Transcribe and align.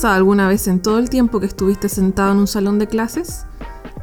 pensado 0.00 0.14
alguna 0.14 0.48
vez 0.48 0.66
en 0.66 0.80
todo 0.80 0.98
el 0.98 1.10
tiempo 1.10 1.40
que 1.40 1.46
estuviste 1.46 1.90
sentado 1.90 2.32
en 2.32 2.38
un 2.38 2.46
salón 2.46 2.78
de 2.78 2.86
clases? 2.86 3.44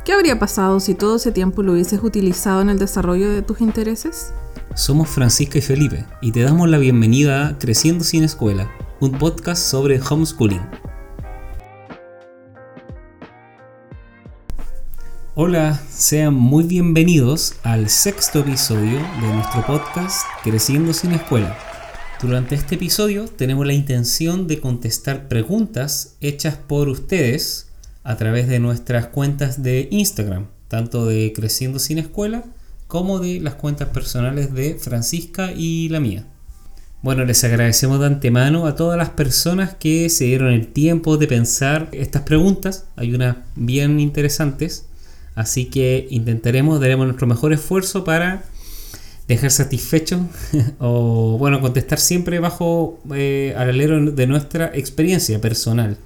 ¿Qué 0.06 0.14
habría 0.14 0.38
pasado 0.38 0.80
si 0.80 0.94
todo 0.94 1.16
ese 1.16 1.32
tiempo 1.32 1.64
lo 1.64 1.72
hubieses 1.72 2.04
utilizado 2.04 2.62
en 2.62 2.70
el 2.70 2.78
desarrollo 2.78 3.32
de 3.32 3.42
tus 3.42 3.62
intereses? 3.62 4.32
Somos 4.76 5.10
Francisca 5.10 5.58
y 5.58 5.62
Felipe 5.62 6.06
y 6.22 6.32
te 6.32 6.42
damos 6.42 6.70
la 6.70 6.78
bienvenida 6.78 7.48
a 7.48 7.58
Creciendo 7.58 8.04
sin 8.04 8.24
Escuela, 8.24 8.70
un 9.00 9.14
podcast 9.14 9.60
sobre 9.60 10.00
homeschooling. 10.00 10.62
Hola, 15.34 15.82
sean 15.90 16.36
muy 16.36 16.64
bienvenidos 16.66 17.56
al 17.64 17.90
sexto 17.90 18.42
episodio 18.42 19.00
de 19.00 19.34
nuestro 19.34 19.66
podcast 19.66 20.28
Creciendo 20.44 20.94
sin 20.94 21.14
Escuela. 21.14 21.58
Durante 22.22 22.56
este 22.56 22.76
episodio 22.76 23.28
tenemos 23.28 23.68
la 23.68 23.74
intención 23.74 24.48
de 24.48 24.60
contestar 24.60 25.28
preguntas 25.28 26.16
hechas 26.20 26.56
por 26.56 26.90
ustedes 26.90 27.68
a 28.04 28.18
través 28.18 28.48
de 28.48 28.60
nuestras 28.60 29.06
cuentas 29.06 29.62
de 29.62 29.88
Instagram, 29.92 30.48
tanto 30.68 31.06
de 31.06 31.32
Creciendo 31.36 31.78
sin 31.78 32.00
Escuela 32.00 32.44
como 32.88 33.20
de 33.20 33.40
las 33.40 33.54
cuentas 33.54 33.90
personales 33.90 34.52
de 34.52 34.80
Francisca 34.80 35.52
y 35.52 35.90
la 35.90 36.00
mía. 36.00 36.26
Bueno, 37.04 37.24
les 37.24 37.44
agradecemos 37.44 38.00
de 38.00 38.08
antemano 38.08 38.66
a 38.66 38.76
todas 38.76 38.98
las 38.98 39.12
personas 39.12 39.76
que 39.76 40.10
se 40.10 40.26
dieron 40.26 40.52
el 40.52 40.70
tiempo 40.74 41.18
de 41.18 41.28
pensar 41.28 41.88
estas 41.92 42.24
preguntas. 42.24 42.86
Hay 42.96 43.14
unas 43.14 43.38
bien 43.56 44.00
interesantes. 44.00 44.88
Así 45.36 45.66
que 45.66 46.08
intentaremos, 46.10 46.80
daremos 46.80 47.06
nuestro 47.06 47.28
mejor 47.28 47.54
esfuerzo 47.54 48.04
para 48.04 48.44
dejar 49.28 49.52
satisfecho 49.52 50.20
o 50.80 51.38
bueno, 51.38 51.60
contestar 51.62 52.00
siempre 52.00 52.40
bajo 52.40 53.00
eh, 53.14 53.54
al 53.58 53.70
alero 53.70 54.12
de 54.12 54.28
nuestra 54.28 54.72
experiencia 54.74 55.40
personal. 55.42 55.98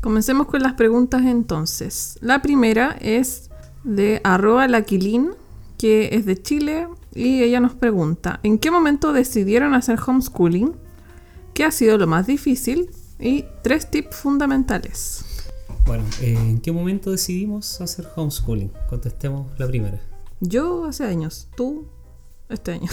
Comencemos 0.00 0.46
con 0.46 0.62
las 0.62 0.74
preguntas 0.74 1.22
entonces. 1.22 2.18
La 2.22 2.42
primera 2.42 2.96
es 3.00 3.50
de 3.84 4.20
arroba 4.24 4.66
laquilín, 4.68 5.30
que 5.78 6.10
es 6.12 6.26
de 6.26 6.40
Chile, 6.40 6.86
y 7.14 7.42
ella 7.42 7.60
nos 7.60 7.74
pregunta, 7.74 8.40
¿en 8.42 8.58
qué 8.58 8.70
momento 8.70 9.12
decidieron 9.12 9.74
hacer 9.74 9.98
homeschooling? 10.06 10.74
¿Qué 11.54 11.64
ha 11.64 11.70
sido 11.70 11.98
lo 11.98 12.06
más 12.06 12.26
difícil? 12.26 12.90
Y 13.18 13.44
tres 13.62 13.90
tips 13.90 14.16
fundamentales. 14.16 15.24
Bueno, 15.86 16.04
eh, 16.22 16.34
¿en 16.34 16.60
qué 16.60 16.72
momento 16.72 17.10
decidimos 17.10 17.80
hacer 17.80 18.08
homeschooling? 18.14 18.70
Contestemos 18.88 19.58
la 19.58 19.66
primera. 19.66 20.00
Yo 20.40 20.84
hace 20.84 21.04
años, 21.04 21.48
tú 21.56 21.86
este 22.50 22.72
año. 22.72 22.88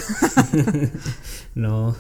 no, 1.56 1.96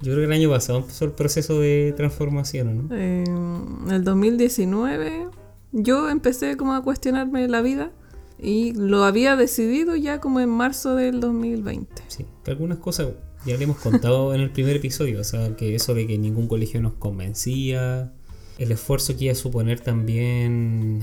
yo 0.00 0.12
creo 0.12 0.16
que 0.16 0.24
el 0.24 0.32
año 0.32 0.50
pasado 0.50 0.80
empezó 0.80 1.04
el 1.04 1.12
proceso 1.12 1.60
de 1.60 1.94
transformación, 1.96 2.88
¿no? 2.88 2.96
en 2.96 3.90
el 3.90 4.04
2019 4.04 5.28
yo 5.72 6.08
empecé 6.08 6.56
como 6.56 6.74
a 6.74 6.82
cuestionarme 6.82 7.48
la 7.48 7.60
vida 7.60 7.90
y 8.38 8.72
lo 8.74 9.04
había 9.04 9.36
decidido 9.36 9.96
ya 9.96 10.20
como 10.20 10.40
en 10.40 10.48
marzo 10.48 10.94
del 10.94 11.20
2020. 11.20 12.02
Sí, 12.08 12.26
que 12.44 12.50
algunas 12.50 12.78
cosas 12.78 13.08
ya 13.44 13.56
le 13.56 13.64
hemos 13.64 13.78
contado 13.78 14.34
en 14.34 14.40
el 14.40 14.50
primer 14.50 14.76
episodio, 14.76 15.20
o 15.20 15.24
sea, 15.24 15.56
que 15.56 15.74
eso 15.74 15.94
de 15.94 16.06
que 16.06 16.16
ningún 16.16 16.46
colegio 16.46 16.80
nos 16.80 16.94
convencía, 16.94 18.12
el 18.58 18.72
esfuerzo 18.72 19.16
que 19.16 19.24
iba 19.24 19.32
a 19.32 19.36
suponer 19.36 19.80
también 19.80 21.02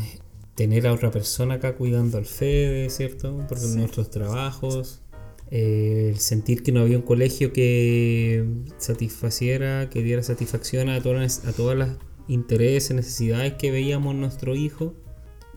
tener 0.56 0.88
a 0.88 0.94
otra 0.94 1.12
persona 1.12 1.56
acá 1.56 1.76
cuidando 1.76 2.18
al 2.18 2.26
Fede, 2.26 2.90
¿cierto? 2.90 3.46
Por 3.48 3.62
nuestros 3.62 4.10
trabajos. 4.10 5.01
El 5.52 6.18
sentir 6.18 6.64
que 6.64 6.72
no 6.72 6.80
había 6.80 6.98
un 6.98 7.04
colegio 7.04 7.52
que 7.52 8.46
satisfaciera, 8.78 9.90
que 9.90 10.02
diera 10.02 10.24
satisfacción 10.24 10.90
a 10.90 11.02
todas, 11.02 11.46
a 11.46 11.52
todas 11.52 11.78
las 11.78 11.90
intereses, 12.28 12.96
necesidades 12.96 13.54
que 13.56 13.70
veíamos 13.70 14.14
en 14.14 14.22
nuestro 14.22 14.56
hijo. 14.56 14.94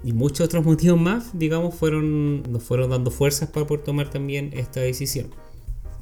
Y 0.02 0.12
muchos 0.12 0.46
otros 0.46 0.64
motivos 0.66 1.00
más, 1.00 1.38
digamos, 1.38 1.74
fueron, 1.74 2.42
nos 2.50 2.62
fueron 2.62 2.90
dando 2.90 3.10
fuerzas 3.10 3.48
para 3.48 3.66
poder 3.66 3.84
tomar 3.84 4.10
también 4.10 4.50
esta 4.52 4.80
decisión. 4.80 5.28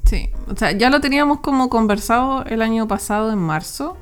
Sí, 0.04 0.31
o 0.48 0.56
sea, 0.56 0.72
ya 0.72 0.91
lo 0.91 1.00
teníamos 1.00 1.41
como 1.41 1.69
conversado 1.69 2.44
el 2.47 2.62
año 2.62 2.88
pasado 2.88 3.32
en 3.32 3.38
marzo 3.38 3.97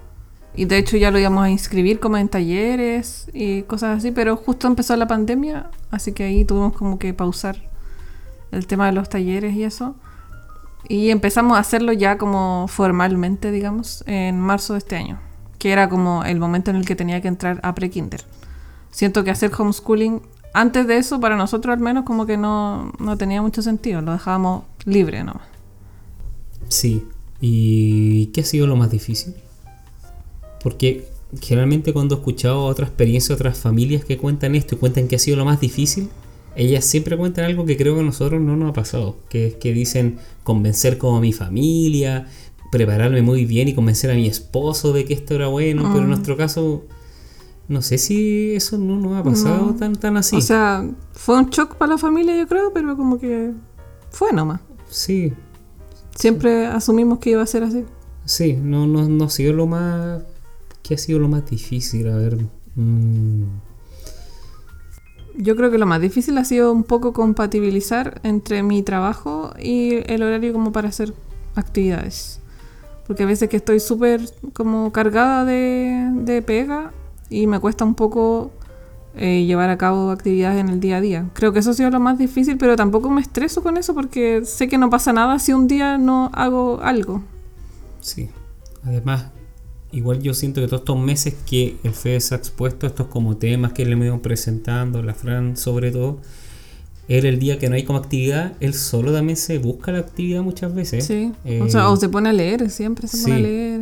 y 0.55 0.65
de 0.65 0.79
hecho 0.79 0.97
ya 0.97 1.11
lo 1.11 1.19
íbamos 1.19 1.45
a 1.45 1.51
inscribir 1.51 2.01
como 2.01 2.17
en 2.17 2.29
talleres 2.29 3.31
y 3.33 3.63
cosas 3.63 3.99
así, 3.99 4.11
pero 4.11 4.37
justo 4.37 4.67
empezó 4.67 4.97
la 4.97 5.07
pandemia, 5.07 5.71
así 5.91 6.13
que 6.13 6.25
ahí 6.25 6.45
tuvimos 6.45 6.73
como 6.73 6.99
que 6.99 7.15
pausar 7.15 7.70
el 8.53 8.67
tema 8.67 8.87
de 8.87 8.93
los 8.93 9.09
talleres 9.09 9.55
y 9.55 9.65
eso. 9.65 9.95
Y 10.89 11.11
empezamos 11.11 11.57
a 11.57 11.61
hacerlo 11.61 11.93
ya 11.93 12.19
como 12.19 12.67
formalmente, 12.69 13.51
digamos, 13.51 14.03
en 14.07 14.41
marzo 14.41 14.73
de 14.75 14.79
este 14.79 14.97
año, 14.97 15.19
que 15.59 15.73
era 15.73 15.89
como 15.89 16.25
el 16.25 16.39
momento 16.39 16.71
en 16.71 16.77
el 16.77 16.87
que 16.87 16.97
tenía 16.97 17.21
que 17.21 17.29
entrar 17.29 17.61
a 17.63 17.75
pre-kinder. 17.75 18.23
Siento 18.91 19.23
que 19.23 19.31
hacer 19.31 19.53
homeschooling 19.57 20.23
antes 20.53 20.87
de 20.87 20.97
eso, 20.97 21.21
para 21.21 21.37
nosotros 21.37 21.73
al 21.75 21.81
menos, 21.81 22.05
como 22.05 22.27
que 22.27 22.37
no, 22.37 22.93
no 22.99 23.17
tenía 23.17 23.41
mucho 23.41 23.63
sentido, 23.63 24.01
lo 24.01 24.13
dejábamos 24.13 24.65
libre 24.85 25.23
nomás. 25.23 25.47
Sí, 26.69 27.07
¿y 27.41 28.27
qué 28.27 28.41
ha 28.41 28.45
sido 28.45 28.67
lo 28.67 28.77
más 28.77 28.91
difícil? 28.91 29.35
Porque 30.63 31.09
generalmente 31.41 31.93
cuando 31.93 32.17
he 32.17 32.19
escuchado 32.19 32.65
otras 32.65 32.89
experiencias, 32.89 33.39
otras 33.39 33.59
familias 33.59 34.05
que 34.05 34.19
cuentan 34.19 34.57
esto 34.57 34.75
y 34.75 34.79
cuentan 34.79 35.07
que 35.07 35.17
ha 35.17 35.19
sido 35.21 35.37
lo 35.37 35.45
más 35.45 35.61
difícil, 35.61 36.11
ellas 36.57 36.85
siempre 36.85 37.17
cuentan 37.17 37.45
algo 37.45 37.65
que 37.65 37.77
creo 37.77 37.95
que 37.95 38.01
a 38.01 38.05
nosotros 38.05 38.41
no 38.41 38.57
nos 38.57 38.71
ha 38.71 38.73
pasado, 38.73 39.17
que 39.29 39.49
es 39.49 39.55
que 39.55 39.73
dicen 39.73 40.19
convencer 40.43 40.99
como 40.99 41.19
a 41.19 41.21
mi 41.21 41.33
familia, 41.33 42.27
prepararme 42.71 43.23
muy 43.23 43.45
bien 43.45 43.69
y 43.69 43.75
convencer 43.75 44.11
a 44.11 44.15
mi 44.15 44.27
esposo 44.27 44.93
de 44.93 45.05
que 45.05 45.15
esto 45.15 45.35
era 45.35 45.49
bueno, 45.49 45.83
pero 45.85 45.99
en 45.99 46.07
mm. 46.07 46.11
nuestro 46.11 46.37
caso 46.37 46.85
no 47.69 47.83
sé 47.83 47.99
si 47.99 48.55
eso 48.55 48.79
no 48.79 48.97
nos 48.97 49.17
ha 49.17 49.23
pasado 49.23 49.75
tan 49.75 49.95
tan 49.95 50.17
así. 50.17 50.37
O 50.37 50.41
sea, 50.41 50.89
fue 51.13 51.39
un 51.39 51.51
shock 51.51 51.77
para 51.77 51.93
la 51.93 51.99
familia 51.99 52.37
yo 52.37 52.47
creo, 52.47 52.73
pero 52.73 52.97
como 52.97 53.19
que 53.19 53.53
fue 54.11 54.33
nomás. 54.33 54.61
Sí. 54.89 55.33
Siempre 56.17 56.67
asumimos 56.67 57.21
que 57.21 57.31
iba 57.31 57.43
a 57.43 57.47
ser 57.47 57.63
así. 57.63 57.85
Sí, 58.25 58.59
no, 58.61 58.87
no, 58.87 59.09
no 59.09 59.25
ha 59.25 59.31
sido 59.31 59.53
lo 59.53 59.67
más 59.67 60.23
¿Qué 60.91 60.95
ha 60.95 60.99
sido 60.99 61.21
lo 61.21 61.29
más 61.29 61.49
difícil? 61.49 62.09
A 62.09 62.17
ver. 62.17 62.37
Mm. 62.75 63.45
Yo 65.41 65.57
creo 65.57 65.71
que 65.71 65.79
lo 65.79 65.87
más 65.87 66.03
difícil 66.03 66.37
ha 66.37 66.45
sido 66.45 66.71
un 66.71 66.85
poco 66.85 67.15
compatibilizar 67.15 68.21
entre 68.25 68.63
mi 68.63 68.83
trabajo 68.83 69.55
y 69.59 69.95
el 70.13 70.23
horario 70.23 70.53
como 70.53 70.71
para 70.71 70.91
hacer 70.91 71.15
actividades. 71.55 72.41
Porque 73.07 73.23
a 73.23 73.27
veces 73.27 73.49
que 73.49 73.57
estoy 73.57 73.81
súper 73.81 74.21
como 74.53 74.93
cargada 74.93 75.47
de, 75.47 76.45
pega 76.47 76.93
y 77.31 77.47
me 77.47 77.59
cuesta 77.59 77.87
un 77.87 77.95
poco 77.95 78.51
eh, 79.17 79.45
llevar 79.47 79.71
a 79.71 79.79
cabo 79.79 80.11
actividades 80.11 80.61
en 80.61 80.69
el 80.69 80.79
día 80.79 80.99
a 80.99 81.01
día. 81.01 81.31
Creo 81.33 81.55
que 81.55 81.61
eso 81.61 81.71
ha 81.71 81.75
sido 81.75 81.89
lo 81.89 82.01
más 82.01 82.19
difícil, 82.19 82.59
pero 82.59 82.77
tampoco 82.77 83.09
me 83.09 83.23
estreso 83.23 83.63
con 83.63 83.79
eso 83.79 83.95
porque 83.95 84.45
sé 84.45 84.69
que 84.69 84.77
no 84.77 84.91
pasa 84.91 85.15
nada 85.15 85.39
si 85.39 85.55
un 85.55 85.67
día 85.67 85.97
no 85.97 86.31
hago 86.35 86.81
algo. 86.83 87.23
Sí. 88.01 88.29
Además, 88.85 89.31
igual 89.93 90.23
yo 90.23 90.35
siento 90.35 90.61
que 90.61 90.67
todos 90.67 90.81
estos 90.81 90.99
meses 90.99 91.35
que 91.49 91.77
el 91.83 91.93
FED 91.93 92.21
se 92.21 92.35
ha 92.35 92.39
expuesto 92.39 92.87
estos 92.87 93.07
como 93.09 93.37
temas 93.37 93.73
que 93.73 93.85
le 93.85 93.93
hemos 93.93 94.07
ido 94.07 94.23
presentando, 94.23 95.03
la 95.03 95.15
Fran 95.15 95.57
sobre 95.57 95.91
todo, 95.91 96.19
era 97.09 97.29
el 97.29 97.39
día 97.39 97.59
que 97.59 97.69
no 97.69 97.75
hay 97.75 97.83
como 97.83 97.99
actividad, 97.99 98.55
él 98.61 98.73
solo 98.75 99.13
también 99.13 99.37
se 99.37 99.59
busca 99.59 99.91
la 99.91 99.99
actividad 99.99 100.43
muchas 100.43 100.75
veces. 100.75 101.05
Sí, 101.05 101.33
o 101.61 101.69
sea, 101.69 101.91
o 101.91 101.97
se 101.97 102.09
pone 102.09 102.29
a 102.29 102.33
leer, 102.33 102.71
siempre 102.71 103.09
se 103.09 103.23
pone 103.23 103.35
a 103.35 103.39
leer. 103.39 103.81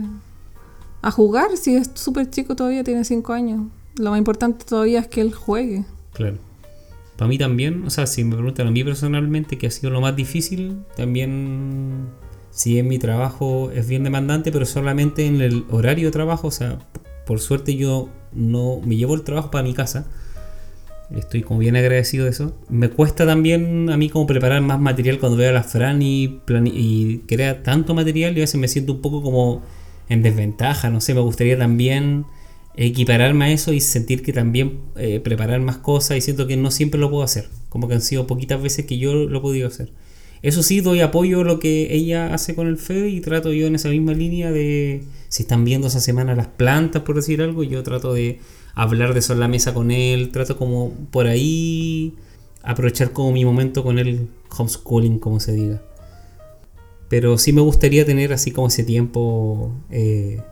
A 1.03 1.11
jugar, 1.11 1.57
si 1.57 1.75
es 1.77 1.91
súper 1.95 2.31
chico 2.31 2.57
todavía, 2.57 2.83
tiene 2.83 3.05
5 3.05 3.33
años. 3.33 3.67
Lo 3.97 4.11
más 4.11 4.19
importante 4.19 4.65
todavía 4.65 5.01
es 5.01 5.09
que 5.09 5.21
él 5.21 5.35
juegue. 5.35 5.85
Claro. 6.15 6.39
Para 7.17 7.29
mí 7.29 7.37
también, 7.37 7.85
o 7.85 7.91
sea, 7.91 8.07
si 8.07 8.25
me 8.25 8.35
preguntan 8.35 8.69
a 8.69 8.71
mí 8.71 8.83
personalmente 8.83 9.59
qué 9.59 9.67
ha 9.67 9.71
sido 9.71 9.91
lo 9.91 10.01
más 10.01 10.17
difícil, 10.17 10.79
también 10.97 12.07
si 12.59 12.77
en 12.77 12.89
mi 12.89 12.99
trabajo 12.99 13.71
es 13.71 13.87
bien 13.87 14.03
demandante, 14.03 14.51
pero 14.51 14.67
solamente 14.67 15.25
en 15.27 15.41
el 15.41 15.65
horario 15.71 16.09
de 16.09 16.11
trabajo, 16.11 16.49
o 16.49 16.51
sea, 16.51 16.81
por 17.25 17.39
suerte 17.39 17.77
yo 17.77 18.09
no 18.33 18.81
me 18.85 18.97
llevo 18.97 19.15
el 19.15 19.23
trabajo 19.23 19.53
para 19.53 19.63
mi 19.63 19.75
casa. 19.75 20.09
Estoy 21.17 21.43
como 21.43 21.61
bien 21.61 21.77
agradecido 21.77 22.25
de 22.25 22.33
eso. 22.33 22.59
Me 22.69 22.91
cuesta 22.91 23.25
también 23.25 23.91
a 23.91 23.97
mí 23.97 24.11
como 24.11 24.27
preparar 24.27 24.61
más 24.61 24.81
material 24.81 25.21
cuando 25.21 25.39
veo 25.39 25.51
a 25.51 25.53
la 25.53 25.63
Fran 25.63 26.03
y, 26.03 26.41
y 26.75 27.19
crea 27.29 27.63
tanto 27.63 27.95
material 27.95 28.37
y 28.37 28.41
a 28.41 28.43
veces 28.43 28.61
me 28.61 28.67
siento 28.67 28.95
un 28.95 29.03
poco 29.03 29.23
como 29.23 29.63
en 30.09 30.25
desventaja. 30.25 30.91
No 30.91 31.01
sé, 31.01 31.15
me 31.15 31.21
gustaría 31.21 31.57
también 31.57 32.25
equipararme 32.75 33.45
a 33.45 33.51
eso 33.53 33.73
y 33.73 33.81
sentir 33.81 34.21
que 34.25 34.33
también 34.33 34.81
eh, 34.97 35.21
preparar 35.21 35.61
más 35.61 35.77
cosas 35.77 36.17
y 36.17 36.23
siento 36.23 36.49
que 36.49 36.57
no 36.57 36.73
siempre 36.73 36.99
lo 36.99 37.09
puedo 37.09 37.23
hacer. 37.23 37.49
Como 37.69 37.87
que 37.87 37.95
han 37.95 38.03
sido 38.03 38.27
poquitas 38.27 38.61
veces 38.61 38.85
que 38.85 38.99
yo 38.99 39.15
lo 39.15 39.39
he 39.39 39.43
podido 39.43 39.69
hacer. 39.69 39.93
Eso 40.43 40.63
sí, 40.63 40.81
doy 40.81 41.01
apoyo 41.01 41.41
a 41.41 41.45
lo 41.45 41.59
que 41.59 41.95
ella 41.95 42.33
hace 42.33 42.55
con 42.55 42.67
el 42.67 42.77
Fede 42.77 43.09
y 43.09 43.21
trato 43.21 43.53
yo 43.53 43.67
en 43.67 43.75
esa 43.75 43.89
misma 43.89 44.13
línea 44.13 44.53
de, 44.53 45.03
si 45.29 45.43
están 45.43 45.65
viendo 45.65 45.89
esa 45.89 46.01
semana 46.01 46.35
las 46.35 46.47
plantas, 46.47 47.03
por 47.03 47.17
decir 47.17 47.43
algo, 47.43 47.65
yo 47.65 47.83
trato 47.83 48.13
de 48.15 48.41
hablar 48.75 49.13
de 49.13 49.19
eso 49.21 49.33
en 49.33 49.41
la 49.41 49.49
mesa 49.49 49.75
con 49.75 49.91
él, 49.91 50.31
trato 50.31 50.57
como 50.57 50.93
por 51.11 51.27
ahí 51.27 52.15
aprovechar 52.63 53.13
como 53.13 53.33
mi 53.33 53.45
momento 53.45 53.83
con 53.83 53.99
el 53.99 54.29
homeschooling, 54.57 55.19
como 55.19 55.41
se 55.41 55.53
diga. 55.53 55.83
Pero 57.09 57.39
sí 57.39 57.53
me 57.53 57.61
gustaría 57.61 58.05
tener 58.05 58.33
así 58.33 58.51
como 58.51 58.69
ese 58.69 58.85
tiempo 58.85 59.73
eh, 59.91 60.43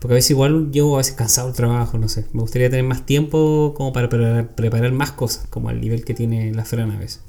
Porque 0.00 0.14
a 0.14 0.16
veces 0.16 0.30
igual 0.30 0.70
yo 0.70 0.94
a 0.94 0.98
veces 0.98 1.14
cansado 1.14 1.48
del 1.48 1.56
trabajo, 1.56 1.98
no 1.98 2.08
sé. 2.08 2.26
Me 2.32 2.40
gustaría 2.40 2.70
tener 2.70 2.84
más 2.84 3.04
tiempo 3.04 3.74
como 3.76 3.92
para 3.92 4.08
preparar, 4.08 4.54
preparar 4.54 4.92
más 4.92 5.12
cosas, 5.12 5.46
como 5.50 5.68
al 5.68 5.80
nivel 5.80 6.04
que 6.04 6.14
tiene 6.14 6.54
la 6.54 6.64
Fran 6.64 6.92
a 6.92 6.98
veces. 6.98 7.22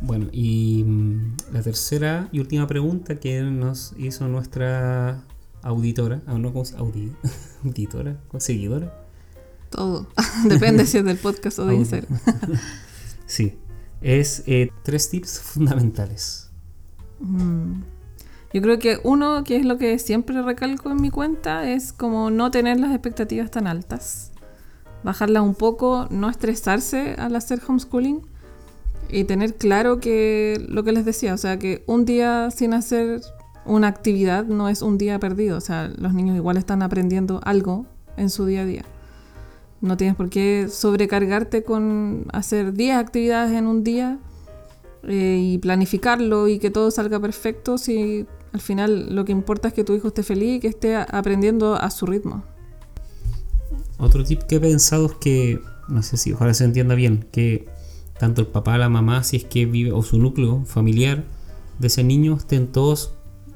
Bueno, 0.00 0.28
y 0.32 0.84
mm, 0.86 1.36
la 1.52 1.62
tercera 1.62 2.28
y 2.32 2.40
última 2.40 2.66
pregunta 2.66 3.16
que 3.16 3.42
nos 3.42 3.94
hizo 3.98 4.28
nuestra 4.28 5.22
auditora, 5.62 6.22
ah, 6.26 6.38
no, 6.38 6.52
¿cómo 6.52 6.64
se- 6.64 6.76
audi- 6.76 7.12
auditora, 7.64 8.16
seguidora. 8.38 8.94
Todo. 9.70 10.06
Depende 10.48 10.86
si 10.86 10.98
es 10.98 11.04
del 11.04 11.18
podcast 11.18 11.58
o 11.58 11.66
de. 11.66 11.74
Instagram. 11.76 12.18
Sí, 13.26 13.58
es 14.00 14.42
eh, 14.46 14.70
tres 14.84 15.10
tips 15.10 15.40
fundamentales. 15.40 16.48
Mm. 17.20 17.82
Yo 18.54 18.62
creo 18.62 18.78
que 18.78 18.98
uno, 19.04 19.44
que 19.44 19.56
es 19.56 19.66
lo 19.66 19.76
que 19.76 19.98
siempre 19.98 20.40
recalco 20.40 20.90
en 20.90 21.02
mi 21.02 21.10
cuenta, 21.10 21.68
es 21.68 21.92
como 21.92 22.30
no 22.30 22.50
tener 22.50 22.80
las 22.80 22.90
expectativas 22.92 23.50
tan 23.50 23.66
altas. 23.66 24.30
Bajarlas 25.04 25.42
un 25.42 25.54
poco, 25.54 26.06
no 26.10 26.30
estresarse 26.30 27.16
al 27.18 27.36
hacer 27.36 27.60
homeschooling 27.68 28.22
y 29.10 29.24
tener 29.24 29.56
claro 29.56 30.00
que 30.00 30.64
lo 30.68 30.84
que 30.84 30.92
les 30.92 31.04
decía, 31.04 31.34
o 31.34 31.38
sea, 31.38 31.58
que 31.58 31.82
un 31.86 32.04
día 32.04 32.50
sin 32.50 32.74
hacer 32.74 33.20
una 33.64 33.88
actividad 33.88 34.44
no 34.46 34.68
es 34.68 34.82
un 34.82 34.98
día 34.98 35.18
perdido, 35.18 35.56
o 35.58 35.60
sea, 35.60 35.90
los 35.98 36.14
niños 36.14 36.36
igual 36.36 36.56
están 36.56 36.82
aprendiendo 36.82 37.40
algo 37.44 37.86
en 38.16 38.30
su 38.30 38.46
día 38.46 38.62
a 38.62 38.66
día. 38.66 38.84
No 39.80 39.96
tienes 39.96 40.16
por 40.16 40.28
qué 40.28 40.68
sobrecargarte 40.70 41.62
con 41.62 42.26
hacer 42.32 42.72
10 42.72 42.96
actividades 42.96 43.52
en 43.52 43.66
un 43.66 43.84
día 43.84 44.18
eh, 45.04 45.38
y 45.40 45.58
planificarlo 45.58 46.48
y 46.48 46.58
que 46.58 46.70
todo 46.70 46.90
salga 46.90 47.20
perfecto 47.20 47.78
si 47.78 48.26
al 48.52 48.60
final 48.60 49.14
lo 49.14 49.24
que 49.24 49.32
importa 49.32 49.68
es 49.68 49.74
que 49.74 49.84
tu 49.84 49.94
hijo 49.94 50.08
esté 50.08 50.22
feliz 50.22 50.56
y 50.56 50.60
que 50.60 50.68
esté 50.68 50.96
aprendiendo 50.96 51.76
a 51.76 51.90
su 51.90 52.06
ritmo. 52.06 52.42
Otro 53.98 54.24
tip 54.24 54.42
que 54.42 54.56
he 54.56 54.60
pensado 54.60 55.06
es 55.06 55.12
que, 55.14 55.60
no 55.88 56.02
sé 56.02 56.16
si 56.16 56.32
ojalá 56.32 56.54
se 56.54 56.64
entienda 56.64 56.94
bien, 56.94 57.26
que 57.30 57.68
tanto 58.18 58.40
el 58.40 58.46
papá, 58.46 58.78
la 58.78 58.88
mamá, 58.88 59.22
si 59.24 59.36
es 59.36 59.44
que 59.44 59.66
vive, 59.66 59.92
o 59.92 60.02
su 60.02 60.18
núcleo 60.18 60.64
familiar 60.64 61.24
de 61.78 61.86
ese 61.86 62.02
niño 62.04 62.36
estén 62.36 62.66
todos 62.68 63.12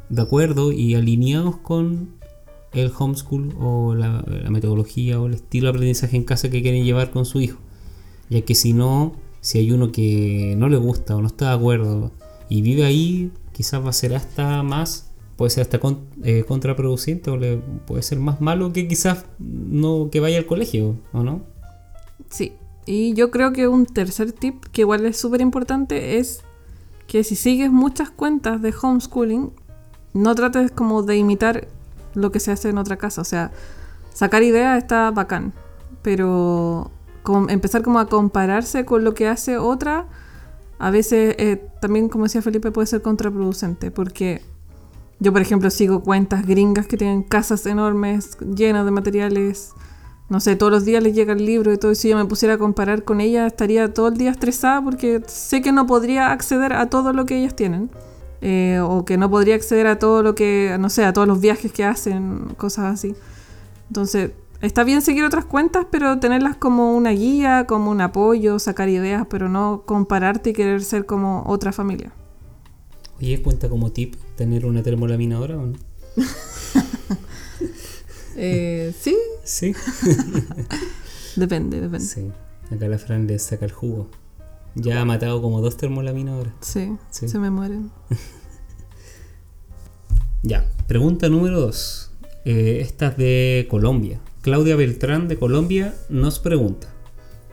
de 0.09 0.23
acuerdo 0.23 0.73
y 0.73 0.95
alineados 0.95 1.57
con 1.57 2.11
el 2.73 2.91
homeschool 2.97 3.55
o 3.61 3.95
la, 3.95 4.25
la 4.27 4.51
metodología 4.51 5.21
o 5.21 5.27
el 5.27 5.35
estilo 5.35 5.67
de 5.67 5.71
aprendizaje 5.71 6.17
en 6.17 6.25
casa 6.25 6.51
que 6.51 6.63
quieren 6.63 6.85
llevar 6.85 7.11
con 7.11 7.25
su 7.27 7.41
hijo. 7.41 7.59
Ya 8.31 8.41
que 8.43 8.55
si 8.55 8.73
no, 8.73 9.15
si 9.41 9.59
hay 9.59 9.73
uno 9.73 9.93
que 9.93 10.55
no 10.57 10.69
le 10.69 10.77
gusta 10.77 11.17
o 11.17 11.21
no 11.21 11.27
está 11.27 11.49
de 11.51 11.57
acuerdo 11.57 12.13
y 12.49 12.63
vive 12.63 12.85
ahí, 12.85 13.31
quizás 13.53 13.85
va 13.85 13.91
a 13.91 13.93
ser 13.93 14.15
hasta 14.15 14.63
más, 14.63 15.11
puede 15.37 15.51
ser 15.51 15.63
hasta 15.63 15.81
con- 15.81 16.01
eh, 16.23 16.45
contraproducente 16.47 17.31
o 17.31 17.37
le 17.37 17.57
puede 17.87 18.03
ser 18.03 18.19
más 18.21 18.41
malo 18.41 18.73
que 18.73 18.87
quizás 18.89 19.27
no 19.39 20.09
que 20.11 20.21
vaya 20.21 20.39
al 20.39 20.47
colegio, 20.47 20.97
¿o 21.13 21.23
no? 21.23 21.43
Sí, 22.31 22.53
y 22.87 23.15
yo 23.15 23.31
creo 23.31 23.53
que 23.53 23.69
un 23.69 23.87
tercer 23.87 24.33
tip 24.33 24.65
que 24.73 24.83
igual 24.83 25.07
es 25.07 25.19
súper 25.19 25.41
importante 25.41 26.19
es 26.19 26.43
que 27.07 27.25
si 27.25 27.37
sigues 27.37 27.71
muchas 27.71 28.11
cuentas 28.11 28.63
de 28.63 28.75
homeschooling, 28.81 29.53
no 30.15 30.35
trates 30.35 30.71
como 30.71 31.03
de 31.03 31.17
imitar 31.17 31.69
lo 32.15 32.33
que 32.33 32.41
se 32.41 32.53
hace 32.53 32.69
en 32.69 32.79
otra 32.79 32.97
casa. 32.97 33.21
O 33.21 33.25
sea, 33.25 33.51
sacar 34.13 34.43
ideas 34.43 34.79
está 34.79 35.11
bacán, 35.11 35.53
pero 36.03 36.91
empezar 37.49 37.83
como 37.83 37.99
a 37.99 38.07
compararse 38.07 38.85
con 38.85 39.05
lo 39.05 39.15
que 39.15 39.29
hace 39.29 39.59
otra, 39.59 40.07
a 40.79 40.91
veces 40.91 41.37
eh, 41.39 41.65
también, 41.81 42.09
como 42.09 42.25
decía 42.25 42.43
Felipe, 42.43 42.73
puede 42.73 42.87
ser 42.87 43.03
contraproducente, 43.03 43.91
porque 43.91 44.43
yo, 45.21 45.33
por 45.33 45.41
ejemplo, 45.41 45.71
sigo 45.71 46.03
cuentas 46.03 46.45
gringas 46.45 46.89
que 46.89 46.97
tienen 46.97 47.23
casas 47.23 47.65
enormes, 47.67 48.37
llenas 48.41 48.85
de 48.85 48.91
materiales. 48.91 49.73
No 50.33 50.41
sé, 50.41 50.57
todos 50.57 50.73
los 50.73 50.87
días 50.87 51.03
les 51.03 51.15
llega 51.15 51.35
el 51.35 51.45
libro 51.45 51.75
y 51.75 51.77
todo. 51.77 51.93
Y 51.93 51.95
si 51.95 52.09
yo 52.09 52.17
me 52.17 52.25
pusiera 52.25 52.55
a 52.55 52.59
comparar 52.59 53.05
con 53.05 53.21
ella, 53.21 53.47
estaría 53.47 53.93
todo 53.93 54.09
el 54.09 54.17
día 54.17 54.31
estresada 54.31 54.83
porque 54.83 55.21
sé 55.27 55.61
que 55.61 55.73
no 55.73 55.87
podría 55.87 56.33
acceder 56.33 56.73
a 56.73 56.89
todo 56.89 57.13
lo 57.13 57.27
que 57.27 57.37
ellas 57.37 57.55
tienen. 57.55 57.91
Eh, 58.41 58.81
o 58.83 59.05
que 59.05 59.19
no 59.19 59.29
podría 59.29 59.57
acceder 59.57 59.87
a 59.87 59.99
todo 59.99 60.23
lo 60.23 60.35
que, 60.35 60.75
no 60.81 60.89
sé, 60.89 61.05
a 61.05 61.13
todos 61.13 61.29
los 61.29 61.39
viajes 61.39 61.71
que 61.71 61.85
hacen, 61.85 62.55
cosas 62.57 62.95
así. 62.95 63.15
Entonces, 63.89 64.31
está 64.63 64.85
bien 64.85 65.03
seguir 65.03 65.23
otras 65.23 65.45
cuentas, 65.45 65.85
pero 65.91 66.19
tenerlas 66.19 66.57
como 66.57 66.97
una 66.97 67.11
guía, 67.11 67.67
como 67.69 67.91
un 67.91 68.01
apoyo, 68.01 68.59
sacar 68.59 68.89
ideas, 68.89 69.27
pero 69.29 69.51
no 69.51 69.83
compararte 69.85 70.51
y 70.51 70.53
querer 70.55 70.83
ser 70.83 71.05
como 71.05 71.45
otra 71.47 71.73
familia. 71.73 72.11
Oye, 73.19 73.43
cuenta 73.43 73.69
como 73.69 73.93
tip 73.93 74.15
tener 74.35 74.65
una 74.65 74.83
termolaminadora 74.83 75.59
o 75.59 75.67
no? 75.67 75.77
Eh, 78.45 78.93
sí, 78.99 79.17
Sí. 79.45 79.73
depende, 81.37 81.81
depende. 81.81 82.05
Sí. 82.07 82.31
Acá 82.75 82.89
la 82.89 82.99
Fran 82.99 83.27
le 83.27 83.39
saca 83.39 83.65
el 83.65 83.73
jugo. 83.73 84.09
Ya 84.75 85.01
ha 85.01 85.05
matado 85.05 85.41
como 85.43 85.61
dos 85.61 85.77
termolaminadoras. 85.77 86.55
Sí, 86.61 86.97
Sí. 87.11 87.29
se 87.29 87.39
me 87.39 87.51
mueren. 87.51 87.91
Ya, 90.43 90.69
pregunta 90.89 91.29
número 91.29 91.61
2. 91.61 92.11
esta 92.45 93.09
es 93.09 93.17
de 93.17 93.67
Colombia. 93.71 94.21
Claudia 94.41 94.75
Beltrán 94.75 95.29
de 95.29 95.39
Colombia 95.39 95.95
nos 96.09 96.41
pregunta, 96.41 96.89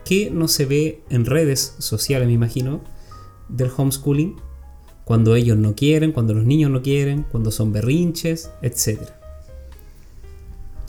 ¿qué 0.04 0.28
no 0.32 0.48
se 0.48 0.66
ve 0.66 1.02
en 1.08 1.24
redes 1.24 1.76
sociales, 1.78 2.26
me 2.26 2.32
imagino, 2.34 2.80
del 3.48 3.70
homeschooling? 3.76 4.34
Cuando 5.04 5.36
ellos 5.36 5.56
no 5.56 5.76
quieren, 5.76 6.10
cuando 6.10 6.34
los 6.34 6.44
niños 6.44 6.72
no 6.72 6.82
quieren, 6.82 7.22
cuando 7.30 7.52
son 7.52 7.72
berrinches, 7.72 8.50
etc. 8.60 9.02